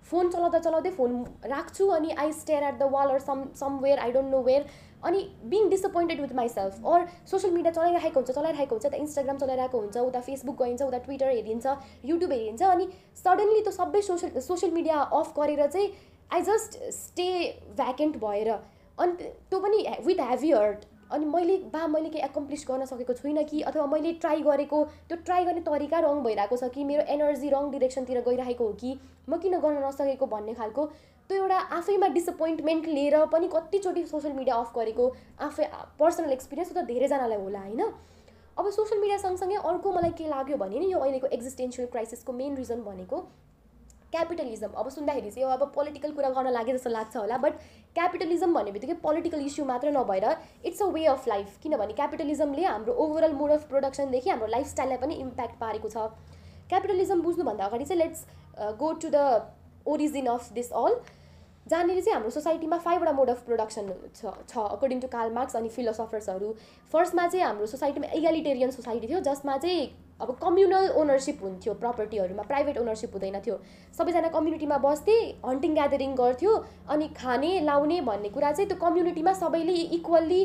[0.07, 1.13] फोन चलाउँदा चलाउँदै फोन
[1.51, 4.67] राख्छु अनि I stare at the wall or some somewhere I don't know where
[5.11, 5.21] अनि
[5.53, 10.07] being disappointed with myself or social media चलाइरहेको हुन्छ चलाइरहेको हुन्छ त इन्स्टाग्राम चलाइरहेको हुन्छ
[10.07, 11.77] उता फेसबुक गइन्छ उता ट्विटर हेरिन्छ
[12.13, 12.89] युट्युब हेरिन्छ अनि
[13.25, 15.93] सडनली त्यो सबै सोसियल सोसियल मिडिया अफ गरेर चाहिँ
[16.31, 17.29] आई जस्ट स्टे
[17.77, 18.51] भ्याकेन्ट भएर
[18.99, 23.43] अनि त्यो पनि विथ हेभी हर्ट अनि मैले बा मैले केही एकम्प्लिस गर्न सकेको छुइनँ
[23.47, 27.51] कि अथवा मैले ट्राई गरेको त्यो ट्राई गर्ने तरिका रङ भइरहेको छ कि मेरो एनर्जी
[27.55, 28.95] रङ डिरेक्सनतिर गइरहेको हो कि
[29.29, 30.87] म किन गर्न नसकेको भन्ने खालको
[31.31, 35.13] त्यो एउटा आफैमा डिसपोइन्टमेन्ट लिएर पनि कतिचोटि सोसियल मिडिया अफ गरेको
[35.43, 35.69] आफै
[36.01, 37.81] पर्सनल एक्सपिरियन्स त धेरैजनालाई होला होइन?
[38.59, 42.57] अब सोसियल मिडिया सँगसँगै अर्को मलाई के लाग्यो भने नि यो अहिलेको एक्जिस्टेन्सियल क्राइसिसको मेन
[42.57, 43.23] रिजन भनेको
[44.13, 47.53] क्यापिटलिजम अब सुन्दाखेरि चाहिँ यो अब पोलिटिकल कुरा गर्न लागे जस्तो लाग्छ होला बट
[47.97, 50.27] क्यापिटलिजम भन्ने बित्तिकै पोलिटिकल इस्यु मात्र नभएर
[50.67, 55.15] it's a way of life किनभने क्यापिटलिजमले हाम्रो ओभरअल मोड अफ प्रोडक्सनदेखि हाम्रो लाइफस्टाइललाई पनि
[55.25, 56.07] इम्प्याक्ट पारेको छ।
[56.71, 58.27] क्यापिटलिजम बुझ्नुभन्दा अगाडि चाहिँ let's
[58.79, 59.27] go to the
[59.87, 60.97] origin of this all
[61.69, 65.69] जहाँनिर चाहिँ हाम्रो सोसाइटीमा फाइभवटा मोड अफ प्रोडक्सन छ छ। अकर्डिङ टु काल मार्क्स अनि
[65.77, 66.51] फिलोसफर्सहरू
[66.93, 69.87] फर्स्टमा चाहिँ हाम्रो सोसाइटीमा इगालिटेरियन सोसाइटी थियो जसमा चाहिँ
[70.21, 73.57] अब कम्युनल ओनरसिप हुन्थ्यो प्रपर्टीहरूमा प्राइभेट ओनरसिप हुँदैन थियो।
[73.99, 76.53] सबैजना कम्युनिटीमा बस्थे हन्टिङ ग्यादरिङ गर्थ्यो
[76.89, 80.45] अनि खाने लाउने भन्ने कुरा चाहिँ त्यो कम्युनिटीमा सबैले इक्वल्ली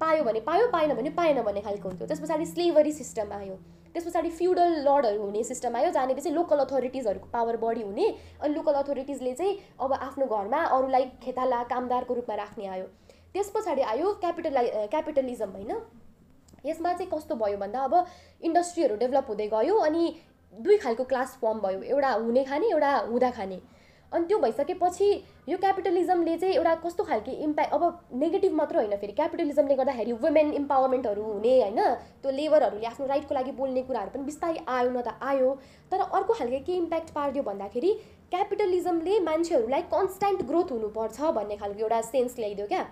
[0.00, 3.58] पायो भने पायो पाएन भने पाएन भन्ने खालको हुन्थ्यो। त्यस पछाडि स्लेभरी सिस्टम आयो।
[3.94, 8.06] त्यस पछाडि फ्युडल लर्डहरू हुने सिस्टम आयो जहाँनिर चाहिँ लोकल अथोरिटिजहरूको पावर बढी हुने
[8.42, 12.86] अनि लोकल अथोरिटिजले चाहिँ अब आफ्नो घरमा अरूलाई खेताला कामदारको रूपमा राख्ने आयो।
[13.34, 15.72] त्यस पछाडि आयो क्यापिटलाइ क्यापिटलिजम होइन।
[16.66, 17.94] यसमा चाहिँ कस्तो भयो भन्दा अब
[18.42, 20.02] इन्डस्ट्रीहरू डेभलप हुँदै गयो अनि
[20.54, 23.60] दुई खालको क्लास फर्म भयो। एउटा हुने खाने एउटा हुँदा खाने।
[24.14, 25.08] अनि त्यो भइसकेपछि
[25.48, 27.82] यो क्यापिटलिजमले चाहिँ एउटा कस्तो खालके इम्प्याक्ट अब
[28.14, 31.80] नेगेटिभ मात्र होइन फेरि। क्यापिटलिजमले गर्दाखेरि वुमेन इम्पावरमेन्टहरू हुने होइन।
[32.22, 35.54] त्यो लेबरहरूले आफ्नो राइटको लागि बोल्ने कुराहरू पनि बिस्तारै आयो न त आयो।
[35.92, 37.92] तर अर्को खालके के इम्प्याक्ट पारिदियो भन्दाखेरि
[38.30, 42.86] क्यापिटलिजमले मान्छेहरूलाई कन्सट्यान्ट ग्रोथ हुनुपर्छ भन्ने खालको एउटा सेन्स ल्याइदियो क्या।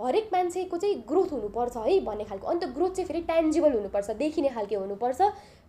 [0.00, 4.48] हरेक मान्छेको चाहिँ ग्रोथ हुनुपर्छ है भन्ने खालको। अन्त ग्रोथ चाहिँ फेरि ट्यान्जिबल हुनुपर्छ देखिने
[4.50, 5.20] खालके हुनुपर्छ।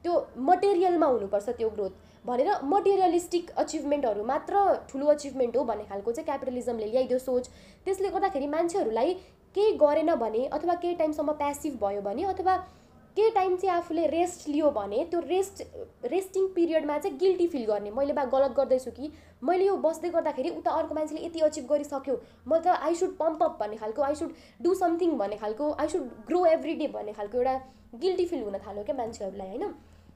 [0.05, 0.13] त्यो
[0.50, 1.93] मटेरियलमा हुनुपर्छ त्यो ग्रोथ
[2.25, 7.49] भनेर मटेरियलिस्टिक अचिभमेन्टहरू मात्र ठुलो अचिभमेन्ट हो भन्ने खालको चाहिँ क्यापिटलिजमले ल्याइदियो सोच।
[7.85, 9.13] त्यसले गर्दाखेरि मान्छेहरूलाई
[9.55, 12.55] केही गरेन भने अथवा केही टाइमसम्म प्यासिभ भयो भने अथवा
[13.17, 15.63] केही टाइम चाहिँ आफूले रेस्ट लियो भने त्यो रेस्ट
[16.11, 19.11] रेस्टिङ पिरियडमा चाहिँ गिल्टी फिल गर्ने। मैले बा गलत गर्दैछु कि?
[19.43, 22.15] मैले यो बस्दै गर्दाखेरि उता अर्को मान्छेले यति अचिभ गरिसक्यो।
[22.47, 25.87] म त आई सुड पम्प अप भन्ने खालको आई सुड डु समथिङ भन्ने खालको I
[25.87, 27.59] should grow every day भन्ने खालको एउटा
[27.95, 29.73] गिल्टी फिल हुन थाल्यो क्या मान्छेहरूलाई होइन?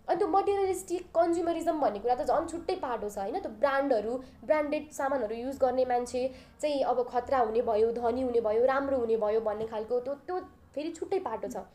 [0.07, 3.39] अनि त्यो मटेरियलिस्टिक कन्ज्युमरिजम भन्ने कुरा त झन् छुट्टै पाटो छ होइन?
[3.39, 4.13] त्यो ब्रान्डहरू
[4.45, 6.21] ब्रान्डेड सामानहरू युज गर्ने मान्छे
[6.61, 10.39] चाहिँ अब खतरा हुने भयो धनी हुने भयो राम्रो हुने भयो भन्ने खालको त्यो त्यो
[10.75, 11.65] फेरि छुट्टै पाटो छ।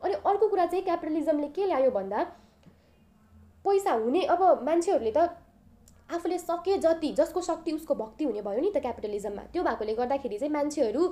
[0.00, 2.24] अनि अर्को कुरा चाहिँ क्यापिटलिजमले के ल्यायो भन्दा
[3.64, 5.28] पैसा हुने अब मान्छेहरूले त
[6.10, 10.38] आफूले सके जति जसको शक्ति उसको भक्ति हुने भयो नि त क्यापिटलिजममा त्यो भएकोले गर्दाखेरि
[10.38, 11.02] चाहिँ मान्छेहरू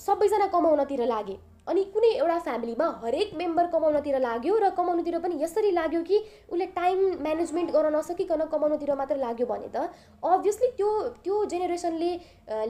[0.00, 1.36] सबैजना कमाउनतिर लागे।
[1.70, 6.18] अनि कुनै एउटा फ्यामिलीमा हरेक मेम्बर कमाउनतिर लाग्यो र कमाउनुतिर पनि यसरी लाग्यो कि
[6.50, 9.88] उसले टाइम म्यानेजमेन्ट गर्न नसकिकन कमाउनुतिर मात्र लाग्यो भने त
[10.30, 10.90] अभियसली त्यो
[11.24, 12.12] त्यो जेनेरेसनले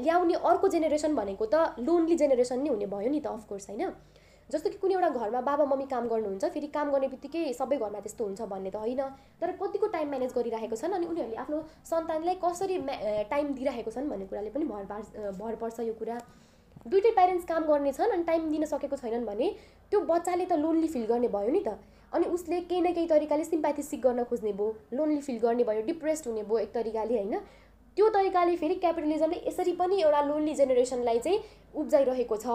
[0.05, 3.95] ल्याउने अर्को जेनेरेसन भनेको त लोन्ली जेनेरेसन नै हुने भयो नि त अफकोर्स होइन?
[4.51, 8.01] जस्तो कि कुनै एउटा घरमा बाबा मम्मी काम गर्नुहुन्छ फेरि काम गर्ने बित्तिकै सबै घरमा
[8.07, 9.03] त्यस्तो हुन्छ भन्ने त होइन
[9.41, 12.79] तर कतिको टाइम म्यानेज गरिरहेको छन् अनि उनीहरूले आफ्नो सन्तानलाई कसरी
[13.33, 14.85] टाइम दिइरहेको छन् भन्ने कुराले पनि भर
[15.41, 16.19] भर पर्छ यो कुरा।
[16.87, 19.49] दुइटै प्यारेन्ट्स काम गर्ने छन् अनि टाइम दिन सकेको छैनन् भने
[19.93, 21.77] त्यो बच्चाले त लोन्ली फिल गर्ने भयो नि त।
[22.13, 25.83] अनि उसले केही न केही तरिकाले सिम्प्याथी सिक गर्न खोज्ने भयो लोन्ली फिल गर्ने भयो
[25.89, 27.35] डिप्रेस्ड हुने भयो एक तरिकाले होइन।
[27.97, 31.41] त्यो तरिकाले फेरि क्यापिटलिजमले यसरी पनि एउटा लोन्ली जेनेरेसनलाई चाहिँ
[31.75, 32.47] उब्जाइरहेको छ।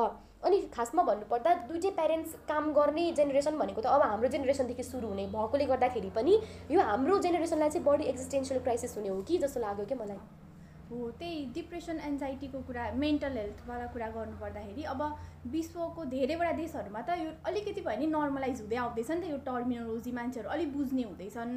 [0.46, 5.28] अनि खासमा भन्नुपर्दा दुइटै प्यारेन्ट्स काम गर्ने जेनेरेसन भनेको त अब हाम्रो जेनेरेसनदेखि सुरु हुने
[5.38, 6.40] भएकोले गर्दाखेरि पनि
[6.72, 10.20] यो हाम्रो जेनेरेसनलाई चाहिँ बढी एक्जिस्टेन्सियल क्राइसिस हुने हो कि जस्तो लाग्यो क्या मलाई।
[10.96, 15.02] हो त्यही डिप्रेसन एन्जाइटीको कुरा मेन्टल हेल्थवाला कुरा गर्नुपर्दाखेरि अब
[15.56, 20.12] विश्वको धेरैवटा देशहरूमा त यो अलिकति भए नि नर्मलाइज हुँदै आउँदैछ नि त यो टर्मिनोलोजी
[20.20, 21.52] मान्छेहरू अलिक बुझ्ने हुँदैछन्।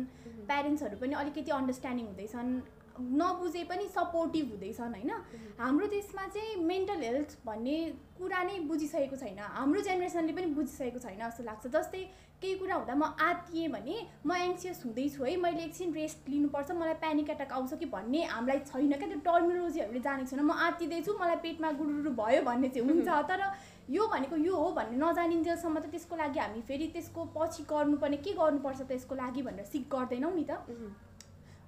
[0.51, 2.51] प्यारेन्ट्सहरू पनि अलिकति अन्डरस्ट्यान्डिङ हुँदैछन्
[2.99, 5.11] नबुझे पनि सपोर्टिभ हुँदैछन् होइन?
[5.59, 7.77] हाम्रो देशमा चाहिँ मेन्टल हेल्थ भन्ने
[8.19, 12.03] कुरा नै बुझिसकेको छैन। हाम्रो जेनेरेसनले पनि बुझिसकेको छैन जस्तो लाग्छ। जस्तै
[12.41, 13.97] केही कुरा हुँदा म आत्तिएँ भने
[14.27, 18.59] म एङ्सियस हुँदैछु है। मैले एकछिन रेस्ट लिनुपर्छ मलाई प्यानिक एट्याक आउँछ कि भन्ने हामीलाई
[18.71, 23.09] छैन क्या। त्यो टर्मिनोलोजीहरूले जानेको छैन। म आत्तिँदैछु मलाई पेटमा गुरुरु भयो भन्ने चाहिँ हुन्छ।
[23.27, 23.43] तर
[23.91, 28.33] यो भनेको यो हो भन्ने नजानिन्जेलसम्म त त्यसको लागि हामी फेरि त्यसको पछि गर्नुपर्ने के
[28.39, 30.63] गर्नुपर्छ त्यसको लागि भनेर सिक गर्दैनौँ नि त।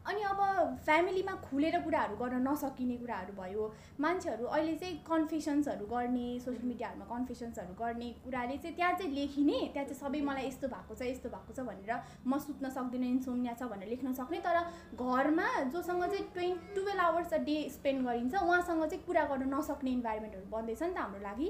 [0.06, 0.40] अनि अब
[0.84, 3.64] फ्यामिलीमा खुलेर कुराहरू गर्न नसकिने कुराहरू भयो।
[4.00, 9.86] मान्छेहरू अहिले चाहिँ कन्फेसन्सहरू गर्ने सोसियल मिडियाहरूमा कन्फेसन्सहरू गर्ने कुराले चाहिँ त्यहाँ चाहिँ लेखिने त्यहाँ
[9.88, 11.92] चाहिँ सबै मलाई यस्तो भएको छ यस्तो भएको छ भनेर
[12.26, 14.58] म सुत्न सक्दिनँ इन्सोमिया छ भनेर लेख्न सक्ने। तर
[14.96, 19.90] घरमा जोसँग चाहिँ twenty twelve hours a day spend गरिन्छ उहाँसँग चाहिँ कुरा गर्न नसक्ने
[19.90, 21.48] इन्भाइरोमेन्टहरू बन्दैछ नि त हाम्रो लागि।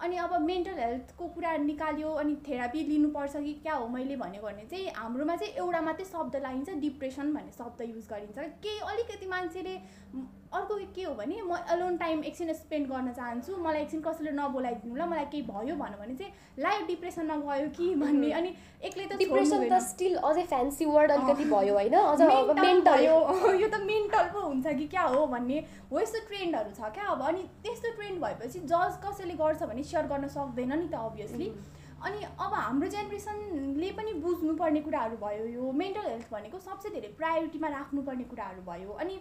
[0.00, 3.86] अनि अब मेन्टल हेल्थको कुरा निकाल्यो अनि थेरापी लिनुपर्छ कि क्या हो?
[3.88, 8.38] मैले भन्यो भने चाहिँ हाम्रोमा चाहिँ एउटा मात्रै शब्द लागिन्छ डिप्रेसन भन्ने शब्द युज गरिन्छ।
[8.64, 9.74] केही अलिकति मान्छेले
[10.52, 14.96] अर्को के हो भने म एलोन टाइम एकछिन स्पेन्ड गर्न चाहन्छु मलाई एकछिन कसैले नबोलाइदिनु
[14.96, 18.50] ल मलाई केही भयो भन्यो भने चाहिँ लाइफ डिप्रेसनमा गयो कि भन्ने अनि
[18.84, 21.94] एक्लै त डिप्रेसन त स्टिल अझै फ्यान्सी वर्ड अलिकति भयो होइन?
[21.94, 22.20] अझ
[22.60, 23.04] मेन्टल
[23.62, 27.26] यो त मेन्टल पो हुन्छ कि क्या हो भन्ने हो यस्तो ट्रेन्डहरू छ क्या अब
[27.30, 31.52] अनि त्यस्तो ट्रेन्ड भएपछि जज कसैले गर्छ भने सेयर गर्न सक्दैन नि त अभियसली
[32.02, 37.68] अनि अब हाम्रो जेनेरेसनले पनि बुझ्नुपर्ने कुराहरू भयो यो मेन्टल हेल्थ भनेको सबसे धेरै प्रायोरिटीमा
[37.74, 39.18] राख्नुपर्ने कुराहरू भयो। अनि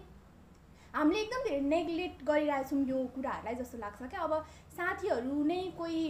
[0.96, 4.34] हामीले एकदम धेरै नेग्लेक्ट गरिरहेछौँ यो कुराहरूलाई जस्तो लाग्छ क्या। अब
[4.78, 6.04] साथीहरू नै कोही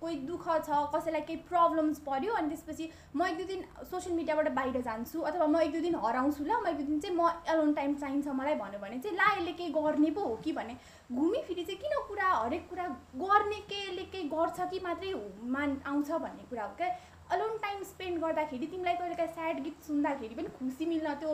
[0.00, 4.48] कोही दुःख छ कसैलाई केही प्रब्लम्स पऱ्यो अनि त्यसपछि म एक दुई दिन सोसियल मिडियाबाट
[4.58, 7.28] बाहिर जान्छु अथवा म एक दुई दिन हराउँछु ल म एक दुई दिन चाहिँ म
[7.52, 10.76] एलोन टाइम चाहिन्छ मलाई भन्यो भने चाहिँ ला यसले केही गर्ने पो हो कि भने
[11.12, 12.86] घुमिफिरी चाहिँ किन कुरा हरेक कुरा
[13.24, 15.14] गर्ने केले केही गर्छ कि मात्रै
[15.56, 16.88] मान आउँछ भन्ने कुरा हो क्या।
[17.32, 21.32] अलोन टाइम स्पेन्ड गर्दाखेरि तिमीलाई कहिले काहीँ स्याड गीत सुन्दाखेरि पनि खुसी मिल्न त्यो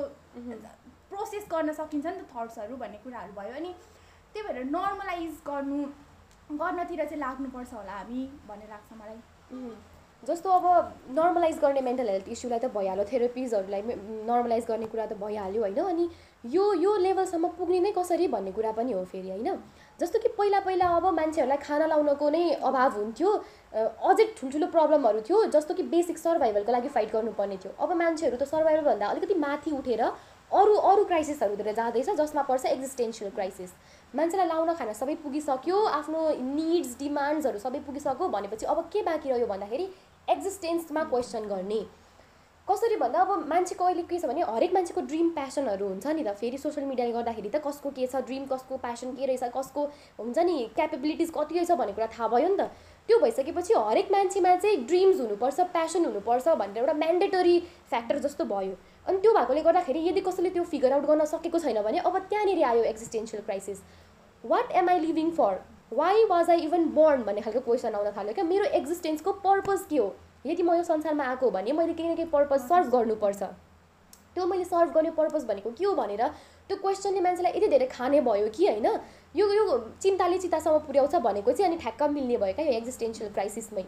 [1.14, 3.72] प्रोसेस गर्न सकिन्छ नि त थट्सहरू भन्ने कुराहरू भयो। अनि
[4.35, 5.81] त्यही भएर नर्मलाइज गर्नु
[6.61, 9.18] गर्नतिर चाहिँ लाग्नुपर्छ होला हामी भन्ने लाग्छ मलाई।
[10.22, 10.64] जस्तो अब
[11.16, 13.83] नर्मलाइज गर्ने मेन्टल हेल्थ इस्युलाई त भइहाल्यो थेरापिजहरूलाई
[14.29, 16.09] नर्मलाइज गर्ने कुरा त भइहाल्यो होइन। अनि
[16.44, 19.59] यो यो लेभलसम्म पुग्ने नै कसरी भन्ने कुरा पनि हो फेरि होइन।
[20.00, 23.31] जस्तो कि पहिला पहिला अब मान्छेहरूलाई खाना लाउनको नै अभाव हुन्थ्यो
[24.11, 28.48] अझै ठुल्ठुलो प्रब्लमहरू थियो जस्तो कि बेसिक सर्भाइभलको लागि फाइट गर्नुपर्ने थियो। अब मान्छेहरू त
[28.48, 30.03] सर्भाइभलभन्दा अलिकति माथि उठेर
[30.55, 33.71] अरू अरू क्राइसिसहरूतिर जाँदैछ जसमा पर्छ एक्जिस्टेन्सियल क्राइसिस
[34.14, 39.47] मान्छेलाई लाउन खाना सबै पुगिसक्यो आफ्नो निड्स डिमान्ड्सहरू सबै पुगिसक्यो भनेपछि अब के बाँकी रह्यो
[39.47, 39.88] भन्दाखेरि
[40.29, 41.81] एक्जिस्टेन्समा क्वेसन गर्ने।
[42.69, 46.37] कसरी भन्दा अब मान्छेको अहिले के छ भने हरेक मान्छेको ड्रिम प्यासनहरू हुन्छ नि त।
[46.37, 49.83] फेरि सोसियल मिडियाले गर्दाखेरि त कसको के छ ड्रिम कसको प्यासन के रहेछ कसको
[50.23, 52.71] हुन्छ नि क्यापेबिलिटिज कति रहेछ भन्ने कुरा थाहा भयो नि त।
[53.09, 58.75] त्यो भइसकेपछि हरेक मान्छेमा चाहिँ ड्रिम्स हुनुपर्छ प्यासन हुनुपर्छ भनेर एउटा म्यान्डेटरी फ्याक्टर जस्तो भयो।
[59.07, 62.62] अनि त्यो भएकोले गर्दाखेरि यदि कसैले त्यो फिगर आउट गर्न सकेको छैन भने अब त्यहाँनिर
[62.64, 63.83] आयो existential crisis
[64.45, 65.59] what am I living for
[65.93, 69.97] why was I even born भन्ने खालको क्वेसन आउन थाल्यो क्या। मेरो एक्जिस्टेन्सको पर्पज के
[69.97, 70.14] हो?
[70.47, 73.43] यदि म यो संसारमा आएको भने मैले केही न केही पर्पज सर्भ गर्नुपर्छ।
[74.35, 76.23] त्यो मैले सर्भ गर्ने पर्पज भनेको के हो भनेर
[76.69, 78.87] त्यो क्वेसनले मान्छेलाई यति धेरै खाने भयो कि होइन?
[79.37, 83.85] यो यो चिन्ताले चितासम्म पुर्याउँछ भनेको चाहिँ अनि ठ्याक्क मिल्ने भयो क्या यो एक्जिस्टेन्सियल क्राइसिसमै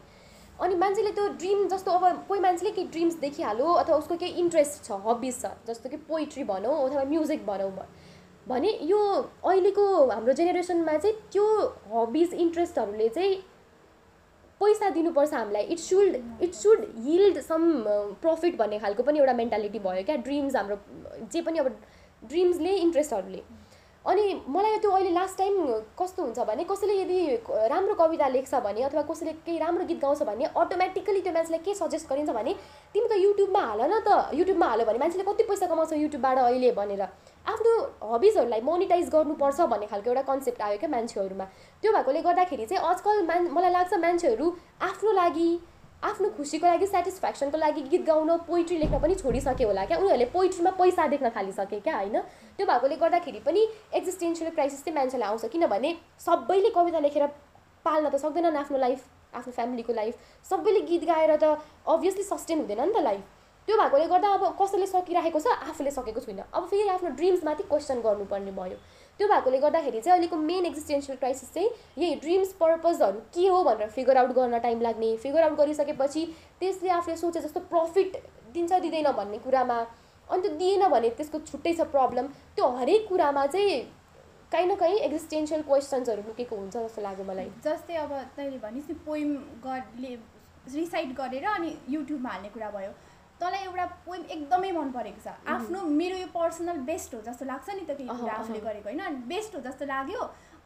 [0.62, 4.85] अनि मान्छेले त्यो ड्रिम जस्तो अब कोही मान्छेले केही ड्रिम्स देखिहाल्यो अथवा उसको केही इन्ट्रेस्ट
[4.85, 7.71] छ हबिज छ जस्तो कि पोइट्री भनौँ अथवा म्युजिक भनौँ
[8.49, 8.99] भने यो
[9.45, 11.45] अहिलेको हाम्रो जेनेरेसनमा चाहिँ त्यो
[11.92, 13.35] हबिज इन्ट्रेस्टहरूले चाहिँ
[14.61, 17.62] पैसा दिनुपर्छ हामीलाई। It should it should yield some
[18.23, 20.77] profit भन्ने खालको पनि एउटा मेन्टालिटी भयो क्या। ड्रिम्स हाम्रो
[21.33, 21.66] जे पनि अब
[22.23, 23.42] ड्रिम्सले इन्ट्रेस्टहरूले
[24.07, 25.55] अनि मलाई त्यो अहिले लास्ट टाइम
[25.99, 27.19] कस्तो हुन्छ भने कसैले यदि
[27.71, 31.75] राम्रो कविता लेख्छ भने अथवा कसैले केही राम्रो गीत गाउँछ भने अटोमेटिकली त्यो मान्छेलाई के
[31.75, 32.55] सजेस्ट गरिन्छ भने
[32.95, 36.71] तिमी त युट्युबमा हाल न त युट्युबमा हाल्यो भने मान्छेले कति पैसा कमाउँछ युट्युबबाट अहिले
[36.79, 37.03] भनेर।
[37.47, 37.73] आफ्नो
[38.14, 41.45] हबिजहरूलाई मोनिटाइज गर्नुपर्छ भन्ने खालको एउटा कन्सेप्ट आयो क्या मान्छेहरूमा।
[41.83, 44.47] त्यो भएकोले गर्दाखेरि चाहिँ आजकल मान मलाई लाग्छ मान्छेहरू
[44.90, 45.49] आफ्नो लागि
[46.02, 50.70] आफ्नो खुसीको लागि सेटिस्फ्याक्सनको लागि गीत गाउन पोइट्री लेख्न पनि छोडिसक्यो होला क्या। उनीहरूले पोइट्रीमा
[50.78, 52.20] पैसा देख्न थालिसके क्या होइन?
[52.59, 57.26] त्यो भएकोले गर्दाखेरि पनि एक्जिस्टेन्सियल क्राइसिस चाहिँ मान्छेलाई आउँछ। किनभने सबैले कविता लेखेर
[57.87, 59.00] पाल्न त सक्दैनन् आफ्नो लाइफ
[59.35, 60.14] आफ्नो फ्यामिलीको लाइफ
[60.46, 63.22] सबैले गीत गाएर त अभियसली सस्टेन हुँदैन नि त लाइफ
[63.68, 68.00] त्यो भएकोले गर्दा अब कसैले सकिरहेको छ आफूले सकेको छुइनँ अब फेरि आफ्नो ड्रिम्समाथि क्वेसन
[68.00, 68.78] गर्नुपर्ने भयो।
[69.18, 73.88] त्यो भएकोले गर्दाखेरि चाहिँ अहिलेको मेन एक्जिस्टेन्सियल क्राइसिस चाहिँ यही ड्रिम्स पर्पजहरू के हो भनेर
[73.90, 76.24] फिगर आउट गर्न टाइम लाग्ने फिगर आउट गरिसकेपछि
[76.61, 78.16] त्यसले आफूले सोचे जस्तो प्रफिट
[78.55, 79.79] दिन्छ दिँदैन भन्ने कुरामा
[80.29, 82.26] अनि त्यो दिएन भने त्यसको छुट्टै छ प्रब्लम
[82.57, 83.81] त्यो हरेक कुरामा चाहिँ
[84.52, 88.94] काहीँ न काहीँ एक्जिस्टेन्सियल क्वेसन्सहरू लुकेको हुन्छ जस्तो लाग्यो मलाई। जस्तै अब तैँले भनिस् नि
[89.07, 90.14] पोइम गरले
[90.74, 92.90] रिसाइड गरेर अनि युट्युबमा हाल्ने कुरा भयो।
[93.40, 97.68] तँलाई एउटा पोइम एकदमै मन परेको छ। आफ्नो मेरो यो पर्सनल बेस्ट हो जस्तो लाग्छ
[97.68, 99.22] नि त केही कुरा आफूले गरेको होइन?
[99.29, 100.22] बेस्ट हो जस्तो लाग्यो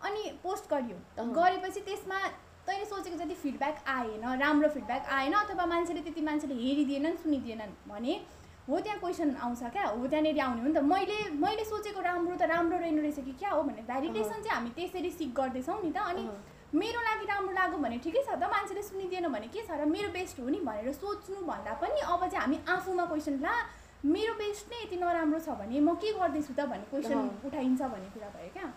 [0.06, 0.96] अनि पोस्ट गरियो।
[1.38, 2.18] गरेपछि त्यसमा
[2.66, 8.14] तैँले सोचेको जति फिडब्याक आएन राम्रो फिडब्याक आएन अथवा मान्छेले त्यति मान्छेले हेरिदिएनन् सुनिदिएनन् भने
[8.68, 9.84] हो त्यहाँ क्वेसन आउँछ क्या?
[9.90, 13.32] हो त्यहाँनिर आउने हो नि त। मैले मैले सोचेको राम्रो त राम्रो रहेन रहेछ कि
[13.40, 16.22] क्या हो भने भ्यालिडेसन चाहिँ हामी त्यसरी सिक गर्दैछौँ नि त। अनि
[16.74, 20.08] मेरो लागि राम्रो लाग्यो भने ठिकै छ त मान्छेले सुनिदिएन भने के छ र मेरो
[20.14, 23.54] बेस्ट हो नि भनेर सोच्नु भन्दा पनि अब चाहिँ हामी आफूमा क्वेसन ला
[24.06, 28.08] मेरो बेस्ट नै यति नराम्रो छ भने म के गर्दैछु त भन्ने क्वेसन उठाइन्छ भन्ने
[28.14, 28.68] कुरा भयो क्या।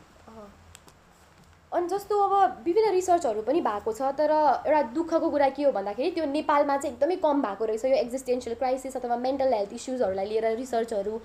[1.71, 6.11] अनि जस्तो अब विभिन्न रिसर्चहरू पनि भएको छ तर एउटा दुःखको कुरा के हो भन्दाखेरि
[6.17, 10.45] त्यो नेपालमा चाहिँ एकदमै कम भएको रहेछ यो एक्जिस्टेन्सियल क्राइसिस अथवा मेन्टल हेल्थ इस्युजहरूलाई लिएर
[10.57, 11.15] रिसर्चहरू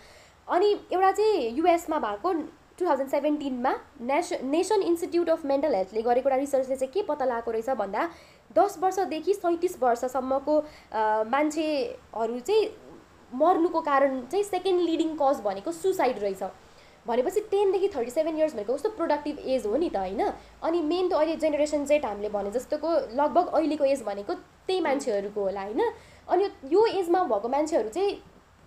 [0.49, 2.33] अनि एउटा चाहिँ युएसमा भएको
[2.79, 3.75] टु थाउजन्ड सेभेन्टिनमा
[4.11, 8.09] नेस नेसन इन्स्टिट्युट अफ मेन्टल हेल्थले गरेको एउटा रिसर्चले चाहिँ के पत्ता लगाएको रहेछ भन्दा
[8.57, 10.59] दस वर्षदेखि सैँतिस वर्षसम्मको
[11.35, 12.71] मान्छेहरू चाहिँ
[13.33, 16.43] मर्नुको कारण चाहिँ सेकेन्ड लिडिङ कज भनेको सुसाइड रहेछ।
[17.07, 20.23] भनेपछि टेनदेखि थर्टी सेभेन इयर्स भनेको कस्तो प्रोडक्टिभ एज हो नि त होइन?
[20.63, 24.35] अनि मेन त अहिले जेनेरेसन जेट हामीले भने जस्तोको लगभग अहिलेको एज भनेको
[24.67, 25.83] त्यही मान्छेहरूको होला होइन?
[26.29, 28.11] अनि यो एजमा भएको मान्छेहरू चाहिँ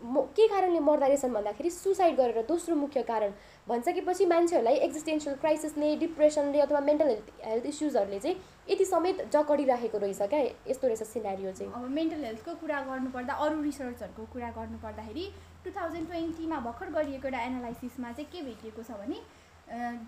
[0.04, 3.32] म के कारणले मर्दा रहेछन् भन्दाखेरि सुसाइड गरेर दोस्रो मुख्य कारण
[3.68, 8.38] भनिसकेपछि मान्छेहरूलाई एक्जिस्टेन्सियल क्राइसिसले डिप्रेसनले अथवा मेन्टल हेल्थ हेल्थ इस्युजहरूले चाहिँ
[8.70, 10.40] यति समेत जकडिराखेको रहेछ क्या।
[10.72, 15.26] यस्तो रहेछ सिनारियो चाहिँ। अब मेन्टल हेल्थको कुरा गर्नुपर्दा अरू रिसर्चहरूको कुरा गर्नुपर्दाखेरि
[15.64, 19.22] टु थाउजन्ड ट्वेन्टीमा भर्खर गरिएको एउटा एनालाइसिसमा चाहिँ के भेटिएको छ भने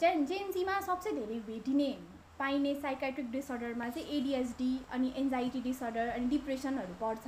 [0.01, 1.91] जेन जेएनजीमा सबसे धेरै भेटिने
[2.39, 7.25] पाइने साइकाट्रिक डिसअर्डरमा चाहिँ एडिएसडी अनि एन्जाइटी डिसअर्डर अनि डिप्रेसनहरू पर्छ।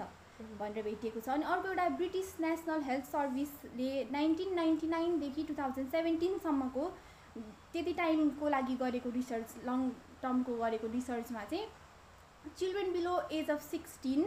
[0.60, 5.90] भनेर भेटिएको छ। अनि अर्को एउटा ब्रिटिस नेसनल हेल्थ सर्भिसले नाइन्टिन नाइन्टी नाइनदेखि टु थाउजन्ड
[5.92, 6.88] सेभेन्टिनसम्मको
[7.74, 9.90] त्यति टाइमको लागि गरेको रिसर्च लङ
[10.22, 14.24] टर्मको गरेको रिसर्चमा चाहिँ children below age of sixteen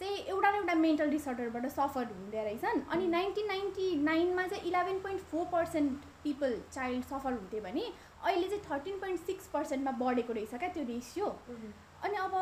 [0.00, 4.98] चाहिँ एउटा न एउटा मेन्टल डिसअर्डरबाट सफर हुँदो रहेछन्। अनि नाइन्टिन नाइन्टी नाइनमा चाहिँ eleven
[5.00, 7.84] point four percent people child suffer हुन्थ्यो भने
[8.24, 11.26] अहिले चाहिँ थर्टिन पोइन्ट सिक्स पर्सेन्टमा बढेको रहेछ क्या त्यो रेसियो
[12.04, 12.34] अनि अब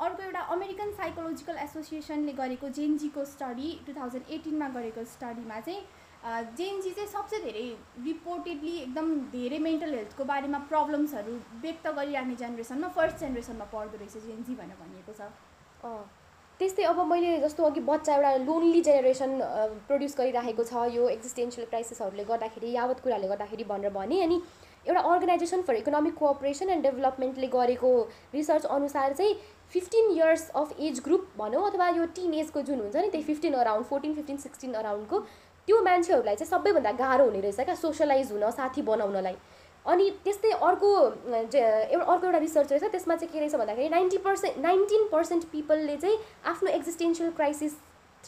[0.00, 5.80] अर्को एउटा अमेरिकन साइकोलोजिकल एसोसिएसनले गरेको जेएनजीको स्टडी टु थाउजन्ड एटिनमा गरेको स्टडीमा चाहिँ
[6.58, 7.66] जेएनजी चाहिँ सबसे धेरै
[8.04, 14.54] रिपोर्टेडली एकदम धेरै मेन्टल हेल्थको बारेमा प्रब्लम्सहरू व्यक्त गरिरहने जेनेरेसनमा फर्स्ट जेनेरेसनमा पर्दो रहेछ जेएनजी
[14.62, 15.20] भनेर भनिएको छ।
[16.60, 19.38] त्यस्तै अब मैले जस्तो अघि बच्चा एउटा लोन्ली जेनेरेसन
[19.88, 24.40] प्रड्युस गरिराखेको छ यो एक्जिस्टेन्सियल क्राइसिसहरूले गर्दाखेरि यावत कुराहरूले गर्दाखेरि भनेर भने अनि
[24.88, 27.90] एउटा organisation for economic cooperation and डेभलपमेन्टले गरेको
[28.34, 29.34] रिसर्च अनुसार चाहिँ
[29.72, 33.54] fifteen years of age group भनौँ अथवा यो टिन एजको जुन हुन्छ नि त्यही fifteen
[33.54, 35.20] around fourteen fifteen sixteen अराउन्डको
[35.68, 39.36] त्यो मान्छेहरूलाई चाहिँ सबैभन्दा गाह्रो हुने रहेछ क्या सोसलाइज हुन साथी बनाउनलाई।
[39.86, 44.58] अनि त्यस्तै अर्को एउटा अर्को एउटा रिसर्च रहेछ त्यसमा चाहिँ के रहेछ भन्दाखेरि नाइन्टी पर्सेन्ट
[44.64, 46.18] नाइन्टिन पर्सेन्ट पिपलले चाहिँ
[46.52, 47.76] आफ्नो एक्जिस्टेन्सियल क्राइसिस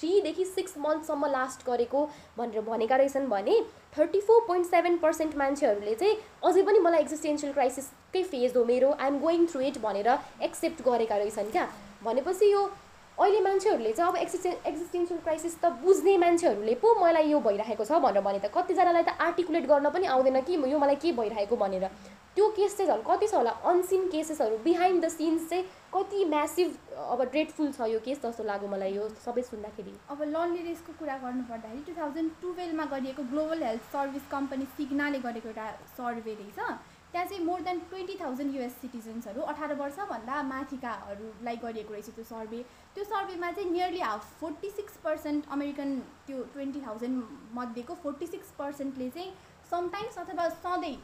[0.00, 2.04] थ्रीदेखि सिक्स मन्थसम्म लास्ट गरेको
[2.38, 3.60] भनेर भनेका रहेछन् भने
[3.98, 8.92] thirty four point seven percent मान्छेहरूले चाहिँ अझै पनि मलाई एक्जिस्टेन्सियल क्राइसिसकै फेज हो मेरो
[9.00, 10.08] आइएम गोइङ थ्रु इट भनेर
[10.42, 11.68] एक्सेप्ट गरेका रहेछन् क्या।
[12.04, 12.62] भनेपछि यो
[13.20, 17.98] अहिले मान्छेहरूले चाहिँ अब एक्सिस्टे एक्जिस्टेन्सियल क्राइसिस त बुझ्ने मान्छेहरूले पो मलाई यो भइरहेको छ
[18.04, 21.84] भनेर भने त कतिजनालाई त आर्टिकुलेट गर्न पनि आउँदैन कि यो मलाई के भइरहेको भनेर।
[22.36, 23.50] त्यो केस चाहिँ झन् कति छ होला?
[23.70, 28.68] अनसिन केसेसहरू बिहाइन्ड द सिन्स चाहिँ कति म्यासिभ अब ड्रेडफुल छ यो केस जस्तो लाग्यो
[28.70, 34.30] मलाई यो सबै सुन्दाखेरि। अब लनलिनेसको कुरा गर्नुपर्दाखेरि टु थाउजन्ड टुवेल्भमा गरिएको ग्लोबल हेल्थ सर्भिस
[34.30, 36.58] कम्पनी सिग्नाले गरेको एउटा सर्वे रहेछ।
[37.12, 42.62] त्यहाँ चाहिँ more than twenty thousand US सिटिजन्सहरू अठार वर्षभन्दा माथिकाहरूलाई गरिएको रहेछ त्यो सर्वे।
[42.94, 47.16] त्यो सर्वेमा चाहिँ nearly half forty six percent American त्यो ट्वेन्टी थाउजन्ड
[47.54, 49.32] मध्येको फोर्टी सिक्स पर्सेन्टले चाहिँ
[49.70, 50.98] समटाइम्स अथवा सधैँ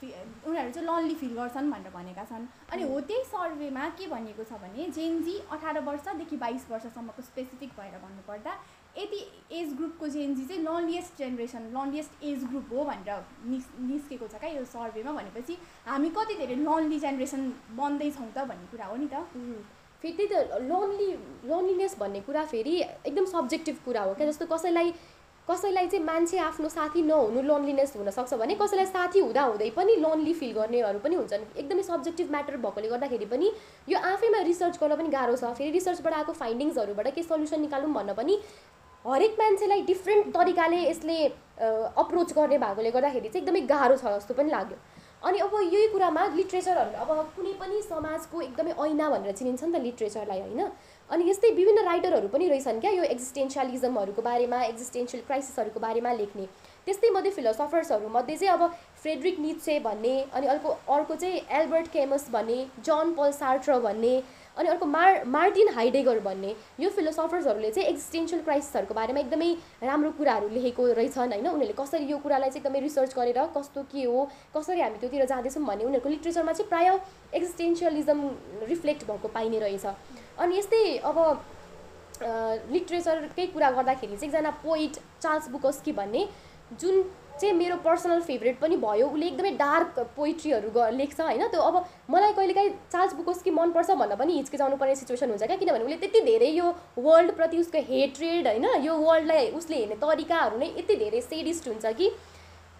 [0.00, 4.60] उनीहरू चाहिँ लन्ली फिल गर्छन् भनेर भनेका छन्। अनि हो त्यही सर्वेमा के भनिएको छ
[4.62, 8.52] भने जेएनजी अठार वर्षदेखि बाइस वर्षसम्मको स्पेसिफिक भएर भन्नुपर्दा
[8.98, 9.20] यति
[9.52, 14.50] एज ग्रुपको जेएनजी चाहिँ loneliest generation loneliest age group हो भनेर निस् निस्केको छ क्या
[14.50, 19.24] यो सर्वेमा भनेपछि हामी कति धेरै लन्ली जेनेरेसन बन्दैछौँ त भन्ने कुरा हो नि त।
[20.02, 21.12] फेरि त्यही त लोन्ली
[21.48, 24.92] लोन्लिनेस भन्ने कुरा फेरि एकदम सब्जेक्टिभ कुरा हो क्या जस्तो कसैलाई
[25.48, 30.34] कसैलाई चाहिँ मान्छे आफ्नो साथी नहुनु लोन्लिनेस हुनसक्छ भने कसैलाई साथी हुँदा हुँदै पनि लोन्ली
[30.34, 33.50] फिल गर्नेहरू पनि हुन्छन्। एकदमै सब्जेक्टिभ म्याटर भएकोले गर्दाखेरि पनि
[33.88, 38.14] यो आफैमा रिसर्च गर्न पनि गाह्रो छ। फेरि रिसर्चबाट आएको फाइन्डिङ्सहरूबाट के सल्युसन निकालौँ भन्न
[38.14, 38.38] पनि
[39.04, 41.18] हरेक मान्छेलाई डिफ्रेन्ट तरिकाले यसले
[42.00, 44.76] अप्रोच गर्ने भएकोले गर्दाखेरि चाहिँ एकदमै गाह्रो छ जस्तो पनि लाग्यो।
[45.28, 49.82] अनि अब यही कुरामा लिट्रेचरहरू अब कुनै पनि समाजको एकदमै ऐना भनेर चिनिन्छ नि त
[49.84, 50.60] लिट्रेचरलाई होइन।
[51.10, 56.46] अनि यस्तै विभिन्न राइटरहरू पनि रहेछन् क्या यो एक्जिस्टेन्सियलिजमहरूको बारेमा एक्जिस्टेन्सियल क्राइसिसहरूको बारेमा लेख्ने।
[56.86, 58.62] त्यस्तै मध्ये फिलोसफर्सहरू मध्ये चाहिँ अब
[59.02, 64.14] फ्रेडरिक नित्से भन्ने अनि अर्को अर्को चाहिँ एल्बर्ट केमस भन्ने जन पल सार्ट्र भन्ने
[64.58, 69.50] अनि अर्को मार मार्टिन हाइडेगर भन्ने यो फिलोसफर्सहरूले चाहिँ एक्जिस्टेन्सियल क्राइसिसहरूको बारेमा एकदमै
[69.82, 71.46] राम्रो कुराहरू लेखेको रहेछन् होइन?
[71.46, 75.64] उनीहरूले कसरी यो कुरालाई चाहिँ एकदमै रिसर्च गरेर कस्तो के हो कसरी हामी त्योतिर जाँदैछौँ
[75.66, 76.98] भन्ने उनीहरूको लिट्रेचरमा चाहिँ प्रायः
[77.34, 78.20] एक्जिस्टेन्सियलिजम
[78.68, 79.86] रिफ्लेक्ट भएको पाइने रहेछ।
[80.38, 81.18] अनि यस्तै अब
[82.72, 86.28] लिट्रेचरकै कुरा गर्दाखेरि चाहिँ एकजना पोइट चार्ल्स बुकस्की भन्ने
[86.80, 87.02] जुन
[87.40, 91.46] चाहिँ मेरो पर्सनल फेभरेट पनि भयो। उसले एकदमै डार्क पोइट्रीहरू लेख्छ होइन?
[91.48, 95.56] त्यो अब मलाई कहिलेकाहीँ चार्ल्स बुकोस्की मनपर्छ भन्दा पनि हिचकिचाउनु पर्ने सिचुएसन हुन्छ क्या?
[95.56, 98.66] किनभने उसले त्यति धेरै यो वर्ल्डप्रति उसको हेट्रेड होइन?
[98.84, 102.10] यो वर्ल्डलाई उसले हेर्ने तरिकाहरू नै यति धेरै सेडिस्ट हुन्छ कि?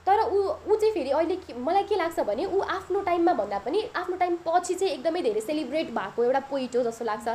[0.06, 3.82] तर ऊ ऊ चाहिँ फेरि अहिले मलाई के लाग्छ भने ऊ आफ्नो टाइममा भन्दा पनि
[3.96, 7.28] आफ्नो टाइम पछि चाहिँ एकदमै धेरै सेलिब्रेट भएको एउटा पोइट हो जस्तो लाग्छ।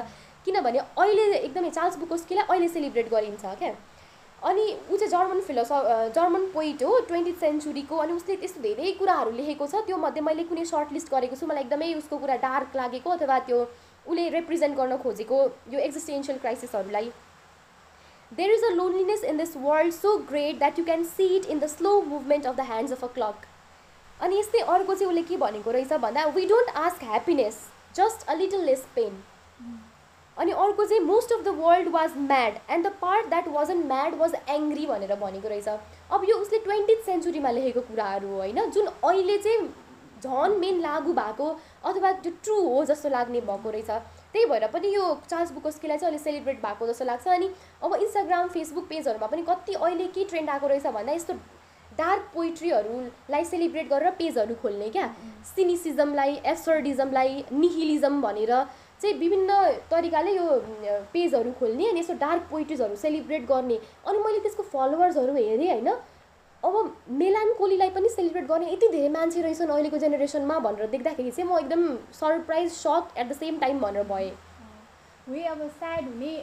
[0.46, 3.74] किनभने अहिले एकदमै चार्ल्स बुकोस्कीलाई अहिले सेलिब्रेट गरिन्छ क्या?
[4.46, 9.32] अनि ऊ चाहिँ जर्मन फिलोसफ जर्मन पोइट हो ट्वेन्टी सेन्चुरीको अनि उसले त्यस्तो धेरै कुराहरू
[9.38, 12.76] लेखेको छ। त्यो मध्ये मैले कुनै सर्ट लिस्ट गरेको छु मलाई एकदमै उसको कुरा डार्क
[12.76, 13.60] लागेको अथवा त्यो
[14.06, 15.42] उसले रिप्रेजेन्ट गर्न खोजेको
[15.74, 17.12] यो existential क्राइसिसहरूलाई।
[18.32, 21.60] There is a loneliness in this world so great that you can see it in
[21.60, 23.46] the slow movement of the hands of a clock
[24.20, 27.64] अनि यस्तै अर्को चाहिँ उसले के भनेको रहेछ भन्दा we don't ask happiness
[27.96, 29.24] just a little less pain
[30.38, 34.16] अनि अर्को चाहिँ most of the world was mad and the part that wasn't mad
[34.18, 35.68] was angry भनेर भनेको रहेछ।
[36.12, 38.70] अब यो उसले ट्वेन्टिथ सेन्चुरीमा लेखेको कुराहरू हो होइन?
[38.70, 39.68] जुन अहिले चाहिँ
[40.24, 41.48] झन् मेन लागु भएको
[41.86, 43.90] अथवा त्यो ट्रु हो जस्तो लाग्ने भएको रहेछ।
[44.34, 47.50] त्यही भएर पनि यो चार्ल्स बुकोस्कीलाई चाहिँ अहिले सेलिब्रेट भएको जस्तो लाग्छ। अनि
[47.84, 51.34] अब इन्स्टाग्राम फेसबुक पेजहरूमा पनि कति अहिले के ट्रेन्ड आएको रहेछ भन्दा यस्तो
[51.92, 55.08] डार्क पोइट्रीहरूलाई सेलिब्रेट गरेर पेजहरू खोल्ने क्या।
[55.56, 58.52] सिनिसिजमलाई एसर्डिजमलाई निहिलिजम भनेर
[59.02, 59.52] चाहिँ विभिन्न
[59.92, 60.48] तरिकाले यो
[61.14, 63.78] पेजहरू खोल्ने अनि यस्तो डार्क पोइट्रिजहरू सेलिब्रेट गर्ने।
[64.08, 65.90] अनि मैले त्यसको फलोवर्सहरू हेरेँ होइन?
[66.64, 71.50] अब मेलान कोलीलाई पनि सेलिब्रेट गर्ने यति धेरै मान्छे रहेछन् अहिलेको जेनेरेसनमा भनेर देख्दाखेरि चाहिँ
[71.50, 74.32] म एकदम surprise suck at the same time भनेर भएँ।
[75.28, 76.34] हो अब स्याड हुने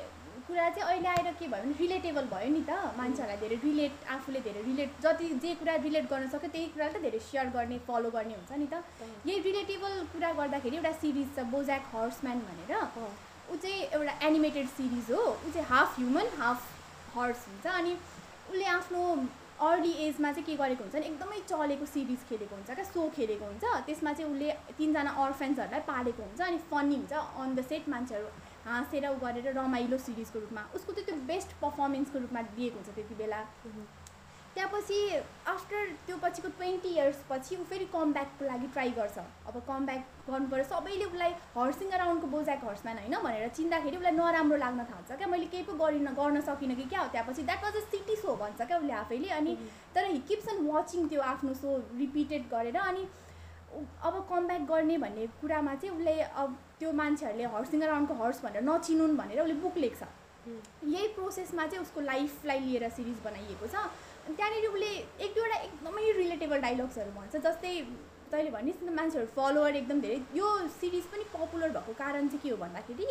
[0.52, 4.40] कुरा चाहिँ अहिले आएर के भयो भने रिलेटेबल भयो नि त। मान्छेहरूलाई धेरै रिलेट आफूले
[4.46, 8.10] धेरै रिलेट जति जे कुरा रिलेट गर्न सक्यो त्यही कुरालाई त धेरै सेयर गर्ने फलो
[8.12, 8.84] गर्ने हुन्छ नि त।
[9.26, 12.72] यही रिलेटेबल कुरा गर्दाखेरि एउटा सिरिज छ बोज्याक हर्सम्यान भनेर।
[13.48, 16.60] ऊ चाहिँ एउटा एनिमेटेड सिरिज हो। ऊ चाहिँ हाफ ह्युमन हाफ
[17.16, 17.96] हर्स हुन्छ। अनि
[18.52, 19.00] उसले आफ्नो
[19.64, 23.44] अर्ली एजमा चाहिँ के गरेको हुन्छ भने एकदमै चलेको सिरिज खेलेको हुन्छ क्या सो खेलेको
[23.50, 28.26] हुन्छ। त्यसमा चाहिँ उसले तिनजना अर्फेन्सहरूलाई पालेको हुन्छ। अनि फनी हुन्छ। अन द सेट मान्छेहरू
[28.66, 33.14] हाँसेर ऊ गरेर रमाइलो सिरिजको रूपमा उसको चाहिँ त्यो बेस्ट पर्फर्मेन्सको रूपमा दिएको हुन्छ त्यति
[33.14, 33.42] बेला।
[34.54, 34.96] त्यहाँपछि
[35.48, 39.86] आफ्टर त्यो पछिको ट्वेन्टी इयर्स पछि ऊ फेरि कम ब्याकको लागि ट्राई गर्छ। अब कम
[39.86, 44.84] ब्याक गर्नु पऱ्यो सबैले उसलाई हर्सिङ अराउन्डको बोजाएको हर्सम्यान होइन भनेर चिन्दाखेरि उसलाई नराम्रो लाग्न
[44.90, 47.84] थाल्छ क्या। मैले केही पो गरिनँ गर्न सकिनँ कि क्या हो त्यहाँपछि that was a
[47.88, 49.56] city so भन्छ क्या उसले आफैले। अनि
[49.94, 53.08] तर हि किप्स अन वाचिङ त्यो आफ्नो सो रिपिटेड गरेर अनि
[53.72, 58.62] अब कम ब्याक गर्ने भन्ने कुरामा चाहिँ उसले अब त्यो मान्छेहरूले हर्सिङ अराउन्डको हर्स भनेर
[58.62, 60.02] नचिनुन् भनेर उसले बुक लेख्छ।
[60.84, 63.74] यही प्रोसेसमा चाहिँ उसको लाइफलाई लिएर सिरिज बनाइएको छ।
[64.36, 64.90] त्यहाँनिर उसले
[65.24, 67.72] एक दुईवटा एकदमै रिलेटेबल डाइलग्सहरू भन्छ जस्तै
[68.32, 70.46] तैँले भनिस् न मान्छेहरू फलोवर एकदम धेरै। यो
[70.80, 73.06] सिरिज पनि पपुलर भएको कारण चाहिँ के हो भन्दाखेरि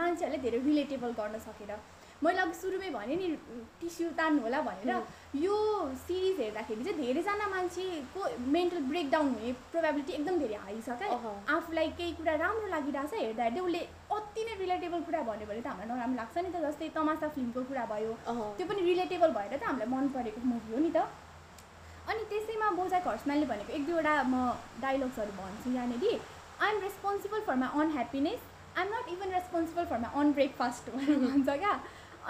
[0.00, 1.72] मान्छेहरूले धेरै रिलेटेबल गर्न सकेर।
[2.22, 3.28] मैले अघि सुरुमै भनेँ नि
[3.80, 4.90] टिस्यु तान्नु होला भनेर
[5.42, 5.56] यो
[6.00, 8.20] सिरिज हेर्दाखेरि चाहिँ धेरैजना मान्छेको
[8.56, 13.44] मेन्टल ब्रेकडाउन हुने प्रोभाबिलिटी एकदम धेरै हाई छ क्या। आफूलाई केही कुरा राम्रो लागिरहेछ हेर्दा
[13.44, 13.80] हेर्दै उसले
[14.16, 17.62] अति नै रिलेटेबल कुरा भन्यो भने त हामीलाई नराम्रो लाग्छ नि त जस्तै तमासा फिल्मको
[17.70, 18.12] कुरा भयो।
[18.56, 21.04] त्यो पनि रिलेटेबल भएर त हामीलाई मन परेको मुभी हो नि त।
[22.06, 24.34] अनि त्यसैमा बोजाक हर्सम्यानले भनेको एक दुईवटा म
[24.80, 26.04] डाइलग्सहरू भन्छु यहाँनिर।
[26.62, 28.40] I am responsible for my unhappiness
[28.78, 31.74] I am not even responsible for my own breakfast भनेर भन्छ क्या।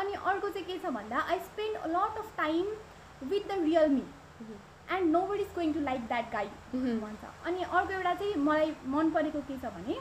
[0.00, 2.66] अनि अर्को चाहिँ के छ भन्दा I spend a lot of time
[3.24, 4.02] with the real me
[4.96, 9.10] and nobody is going to like that guy भन्छ अनि अर्को एउटा चाहिँ मलाई मन
[9.10, 9.98] परेको के छ भने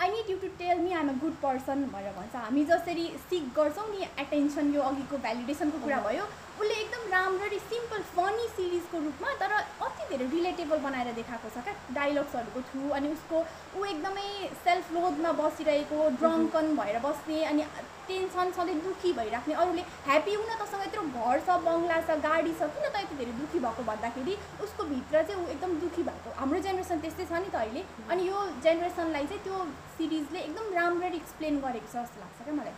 [0.00, 3.52] I need you to tell me I'm a good person भनेर भन्छ। हामी जसरी सिक
[3.56, 6.24] गर्छौँ नि एटेन्सन यो अघिको भ्यालिडेसनको कुरा भयो
[6.60, 11.74] उसले एकदम राम्ररी सिम्पल फनी सिरिजको रूपमा तर अति धेरै रिलेटेबल बनाएर देखाएको छ क्या
[11.96, 13.38] डाइलग्सहरूको थ्रु अनि उसको
[13.78, 14.28] ऊ एकदमै
[14.66, 17.66] सेल्फ लोडमा बसिरहेको ड्रङ्कन भएर बस्ने अनि
[18.06, 22.68] टेन्सन सधैँ दुःखी भइराख्ने। अरूले ह्याप्पी हुन तसँग यत्रो घर छ बङ्गला छ गाडी छ
[22.74, 24.34] किन त यति धेरै दुःखी भएको भन्दाखेरि
[24.64, 28.26] उसको भित्र चाहिँ ऊ एकदम दुःखी भएको। हाम्रो जेनेरेसन त्यस्तै छ नि त अहिले। अनि
[28.28, 29.62] यो जेनेरेसनलाई चाहिँ त्यो
[29.98, 32.74] सिरिजले एकदम राम्ररी एक्सप्लेन गरेको छ जस्तो लाग्छ क्या मलाई।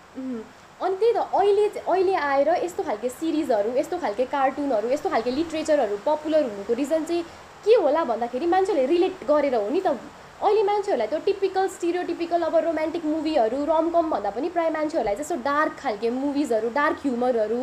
[0.82, 5.96] अनि त्यही त अहिले अहिले आएर यस्तो खालके सिरिजहरू यस्तो खालके कार्टुनहरू यस्तो खालके लिट्रेचरहरू
[6.06, 7.22] पपुलर हुनुको रिजन चाहिँ
[7.64, 9.96] के होला भन्दाखेरि मान्छेहरूले रिलेट गरेर हो नि त।
[10.42, 15.36] अहिले मान्छेहरूलाई त्यो टिपिकल स्टिरियोटिपिकल अब रोमान्टिक मुभीहरू रमकम भन्दा पनि प्रायः मान्छेहरूलाई चाहिँ यस्तो
[15.48, 17.60] डार्क खालके मुभिजहरू डार्क ह्युमरहरू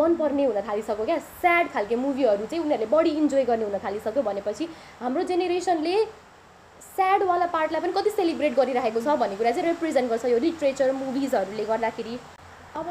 [0.00, 4.68] मनपर्ने हुन थालिसक्यो क्या। स्याड खालके मुभीहरू चाहिँ उनीहरूले बढी इन्जोय गर्ने हुन थालिसक्यो भनेपछि
[5.00, 5.96] हाम्रो जेनेरेसनले
[6.90, 11.64] स्याडवाला पार्टलाई पनि कति सेलिब्रेट गरिरहेको छ भन्ने कुरा चाहिँ रिप्रेजेन्ट गर्छ यो लिट्रेचर मुभिजहरूले
[11.72, 12.14] गर्दाखेरि।
[12.76, 12.86] अब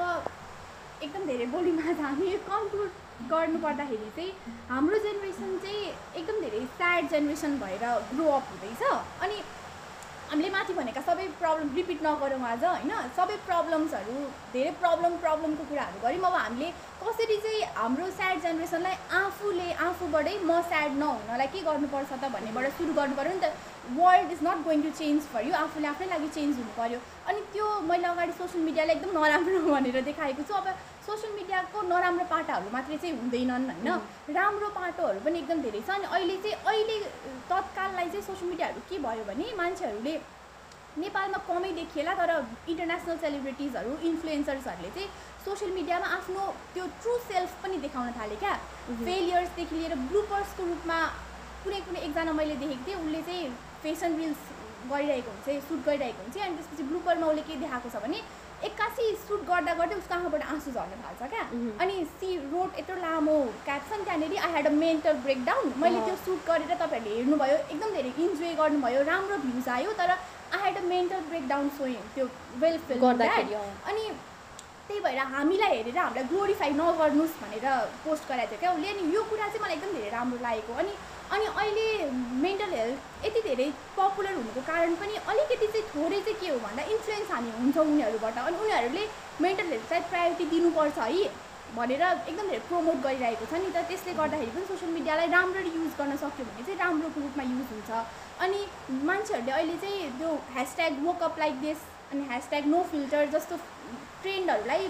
[1.04, 2.92] एकदम धेरै बोलीमा त हामी कन्क्लुड
[3.32, 4.32] गर्नु पर्दाखेरि चाहिँ
[4.70, 5.86] हाम्रो जेनेरेसन चाहिँ
[6.20, 8.84] एकदम धेरै स्याड जेनेरेसन भएर ग्रो अप हुँदैछ।
[9.24, 9.38] अनि
[10.30, 12.92] हामीले माथि भनेका सबै प्रब्लम रिपिट नगरौँ आज होइन?
[13.18, 14.18] सबै प्रब्लम्सहरू
[14.54, 16.70] धेरै प्रब्लम प्रब्लमको कुराहरू गऱ्यौँ। अब हामीले
[17.02, 22.94] कसरी चाहिँ हाम्रो स्याड जेनेरेसनलाई आफूले आफूबाटै म स्याड नहुनलाई के गर्नुपर्छ त भन्नेबाट सुरु
[23.00, 23.50] गर्नु पऱ्यो नि त।
[23.98, 27.40] World is not going to change for you आफूले आफ्नै लागि चेन्ज हुनु पऱ्यो। अनि
[27.54, 30.68] त्यो मैले अगाडि सोसियल मिडियालाई एकदम नराम्रो भनेर देखाएको छु। अब
[31.10, 33.90] सोसियल मिडियाको नराम्रो पाटाहरू मात्रै चाहिँ हुँदैनन् होइन?
[34.40, 36.98] राम्रो पाटोहरू पनि एकदम धेरै छ अनि अहिले चाहिँ अहिले
[37.52, 40.14] तत्काललाई चाहिँ सोसियल मिडियाहरू के भयो भने मान्छेहरूले
[41.04, 42.32] नेपालमा कमै देखिएला तर
[42.72, 45.10] इन्टरनेसनल सेलिब्रिटिजहरू इन्फ्लुएन्सर्सहरूले चाहिँ
[45.46, 46.44] सोसियल मिडियामा आफ्नो
[46.74, 48.54] त्यो ट्रु सेल्फ पनि देखाउन थाले क्या।
[49.08, 51.00] फेलियर्सदेखि लिएर ब्लुपर्सको रूपमा
[51.64, 53.50] कुनै कुनै एकजना मैले देखेको थिएँ उसले चाहिँ
[53.84, 54.42] फेसन रिल्स
[54.92, 58.20] गरिरहेको हुन्छ सुट गरिरहेको हुन्छ अनि त्यसपछि ब्लुपरमा उसले के देखाएको छ भने
[58.68, 61.44] एक्कासी सुट गर्दा गर्दै उसको आँखाबाट आँसु झर्न थाल्छ क्या।
[61.84, 66.40] अनि सी रोड यत्रो लामो क्याप्सन त्यहाँनिर I had a mental breakdown मैले त्यो सुट
[66.50, 71.22] गरेर तपाईँहरूले हेर्नुभयो एकदम धेरै इन्जोय गर्नुभयो राम्रो भ्युज आयो तर I had a mental
[71.30, 72.26] breakdown showing त्यो
[72.64, 73.54] वेल फिल गर्दाखेरि।
[73.92, 74.04] अनि
[74.88, 77.66] त्यही भएर हामीलाई हेरेर हामीलाई ग्लोरिफाई नगर्नुहोस् भनेर
[78.06, 80.94] पोस्ट गराएको थियो क्या उसले। अनि यो कुरा चाहिँ मलाई एकदम धेरै राम्रो लागेको। अनि
[81.34, 81.88] अनि अहिले
[82.44, 83.66] मेन्टल हेल्थ यति धेरै
[83.98, 88.38] पपुलर हुनुको कारण पनि अलिकति चाहिँ थोरै चाहिँ के हो भन्दा इन्फ्लुएन्स हामी हुन्छौँ उनीहरूबाट।
[88.46, 89.04] अनि उनीहरूले
[89.46, 91.30] मेन्टल हेल्थलाई प्रायोरिटी दिनुपर्छ है
[91.78, 95.94] भनेर एकदम धेरै प्रमोट गरिरहेको छ नि त। त्यसले गर्दाखेरि पनि सोसियल मिडियालाई राम्ररी युज
[96.02, 97.92] गर्न सक्यो भने चाहिँ राम्रोको रूपमा युज हुन्छ।
[98.44, 98.60] अनि
[99.10, 101.80] मान्छेहरूले अहिले चाहिँ त्यो hashtag woke up like this
[102.12, 103.56] अनि ह्यासट्याग नो फिल्टर जस्तो
[104.22, 104.88] ट्रेन्डहरूलाई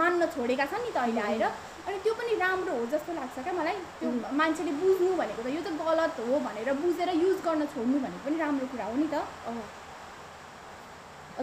[0.00, 1.44] मान्न छोडेका छन् नि त अहिले आएर।
[1.88, 4.08] अनि त्यो पनि राम्रो हो जस्तो लाग्छ क्या मलाई। त्यो
[4.40, 8.36] मान्छेले बुझ्नु भनेको त यो त गलत हो भनेर बुझेर युज गर्न छोड्नु भनेको पनि
[8.44, 9.16] राम्रो कुरा हो नि त।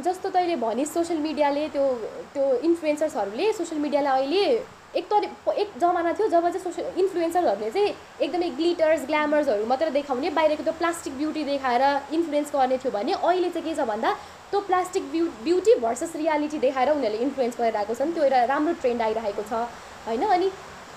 [0.05, 1.85] जस्तो तैँले भनिस् सोसियल मिडियाले त्यो
[2.33, 4.45] त्यो इन्फ्लुएन्सर्सहरूले सोसियल मिडियालाई अहिले
[4.95, 5.27] एक तरि
[5.61, 7.93] एक जमाना थियो जब चाहिँ सोसियल इन्फ्लुएन्सरहरूले चाहिँ
[8.25, 11.83] एकदमै ग्लिटर्स ग्ल्यामर्सहरू मात्रै देखाउने बाहिरको त्यो प्लास्टिक ब्युटी देखाएर
[12.17, 14.13] इन्फ्लुएन्स गर्ने थियो भने अहिले चाहिँ के छ भन्दा
[14.51, 18.73] त्यो plastic beau beauty versus reality देखाएर उनीहरूले इन्फ्लुएन्स गरिरहेको छ नि त्यो एउटा राम्रो
[18.81, 19.53] ट्रेन्ड आइरहेको छ
[20.07, 20.23] होइन?
[20.25, 20.49] अनि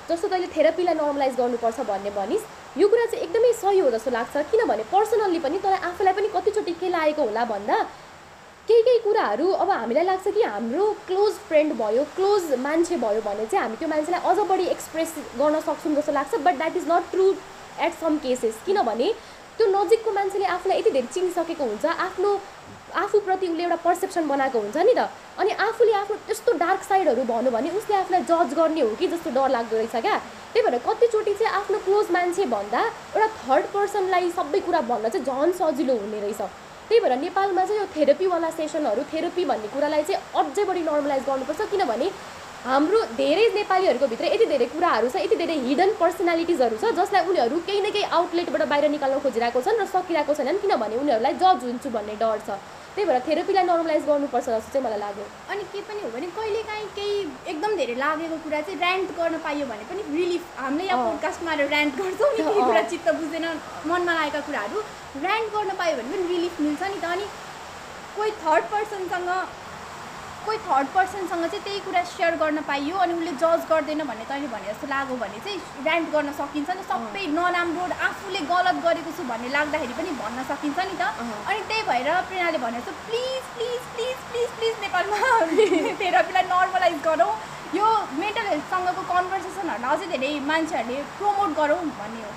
[0.08, 2.44] जस्तो तैँले थेरापीलाई नर्मलाइज गर्नुपर्छ भन्ने भनिस्
[2.80, 6.72] यो कुरा चाहिँ एकदमै सही हो जस्तो लाग्छ। किनभने पर्सनल्ली पनि तर आफूलाई पनि कतिचोटि
[6.80, 7.76] के लागेको होला भन्दा
[8.68, 13.46] केही केही कुराहरू अब हामीलाई लाग्छ कि हाम्रो क्लोज फ्रेन्ड भयो क्लोज मान्छे भयो भने
[13.46, 17.10] चाहिँ हामी त्यो मान्छेलाई अझ बढी एक्सप्रेस गर्न सक्छौँ जस्तो लाग्छ but that is not
[17.10, 17.26] true
[17.86, 19.12] at some cases किनभने
[19.58, 22.38] त्यो नजिकको मान्छेले आफूलाई यति धेरै चिनिसकेको हुन्छ आफ्नो
[23.02, 25.08] आफूप्रति उसले एउटा पर्सेप्सन बनाएको हुन्छ नि त।
[25.42, 29.30] अनि आफूले आफ्नो त्यस्तो डार्क साइडहरू भन्यो भने उसले आफूलाई जज गर्ने हो कि जस्तो
[29.36, 30.16] डर लाग्दो रहेछ क्या।
[30.52, 35.26] त्यही भएर कतिचोटि चाहिँ आफ्नो क्लोज मान्छे भन्दा एउटा थर्ड पर्सनलाई सबै कुरा भन्न चाहिँ
[35.26, 36.42] झन् सजिलो हुने रहेछ।
[36.92, 41.60] त्यही भएर नेपालमा चाहिँ यो थेरापीवाला सेसनहरू थेरापी भन्ने कुरालाई चाहिँ अझै बढी नर्मलाइज गर्नुपर्छ।
[41.72, 42.08] किनभने
[42.68, 47.56] हाम्रो धेरै नेपालीहरूको भित्र यति धेरै कुराहरू छ यति धेरै हिडन पर्सनालिटिजहरू छ जसलाई उनीहरू
[47.64, 51.88] केही न केही आउटलेटबाट बाहिर निकाल्न खोजिरहेको छन् र सकिरहेको छैनन्। किनभने उनीहरूलाई जज हुन्छु
[51.96, 52.60] भन्ने डर छ।
[52.94, 56.86] त्यही भएर थेरापीलाई नर्मलाइज गर्नुपर्छ जस्तो चाहिँ मलाई लाग्यो अनि के पनि हो भने कहिलेकाहीँ
[56.96, 57.14] केही
[57.52, 61.96] एकदम धेरै लागेको कुरा चाहिँ ऱ्यान्ट गर्न पाइयो भने पनि रिलिफ हामीले यहाँ। पोडकास्टमा ऱ्यान्ट
[62.00, 63.46] गर्छौँ नि केही। कुरा चित्त बुझ्दैन
[63.92, 64.78] मनमा लागेका कुराहरू
[65.24, 67.26] ऱ्यान्ट गर्न पायो भने पनि रिलिफ मिल्छ नि त अनि
[68.16, 69.30] कोही थर्ड पर्सनसँग
[70.46, 74.48] कोही थर्ड पर्सनसँग चाहिँ त्यही कुरा सेयर गर्न पाइयो अनि उसले जज गर्दैन भन्ने तैँले
[74.54, 79.22] भने जस्तो लाग्यो भने चाहिँ ऱ्यान्ट गर्न सकिन्छ नि। सबै नराम्रो आफूले गलत गरेको छु
[79.30, 81.02] भन्ने लाग्दाखेरि पनि भन्न सकिन्छ नि त।
[81.48, 85.18] अनि त्यही भएर प्रेरणाले भने जस्तो please please please please please नेपालमा
[86.00, 87.32] थेरापीलाई नर्मलाइज गरौँ।
[87.80, 87.88] यो
[88.22, 92.32] मेन्टल हेल्थसँगको कन्भर्सेसनहरूलाई अझै धेरै मान्छेहरूले प्रमोट गरौँ भन्ने हो।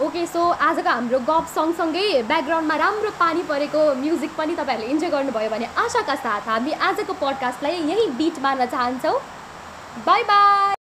[0.00, 5.50] ओके सो आजको हाम्रो गफ सँगसँगै ब्याकग्राउन्डमा राम्रो पानी परेको म्युजिक पनि तपाईँहरूले इन्जोय गर्नुभयो
[5.50, 9.18] भने आशाका साथ हामी आजको पडकास्टलाई यहीँ बिट मार्न चाहन्छौँ।
[10.06, 10.79] By by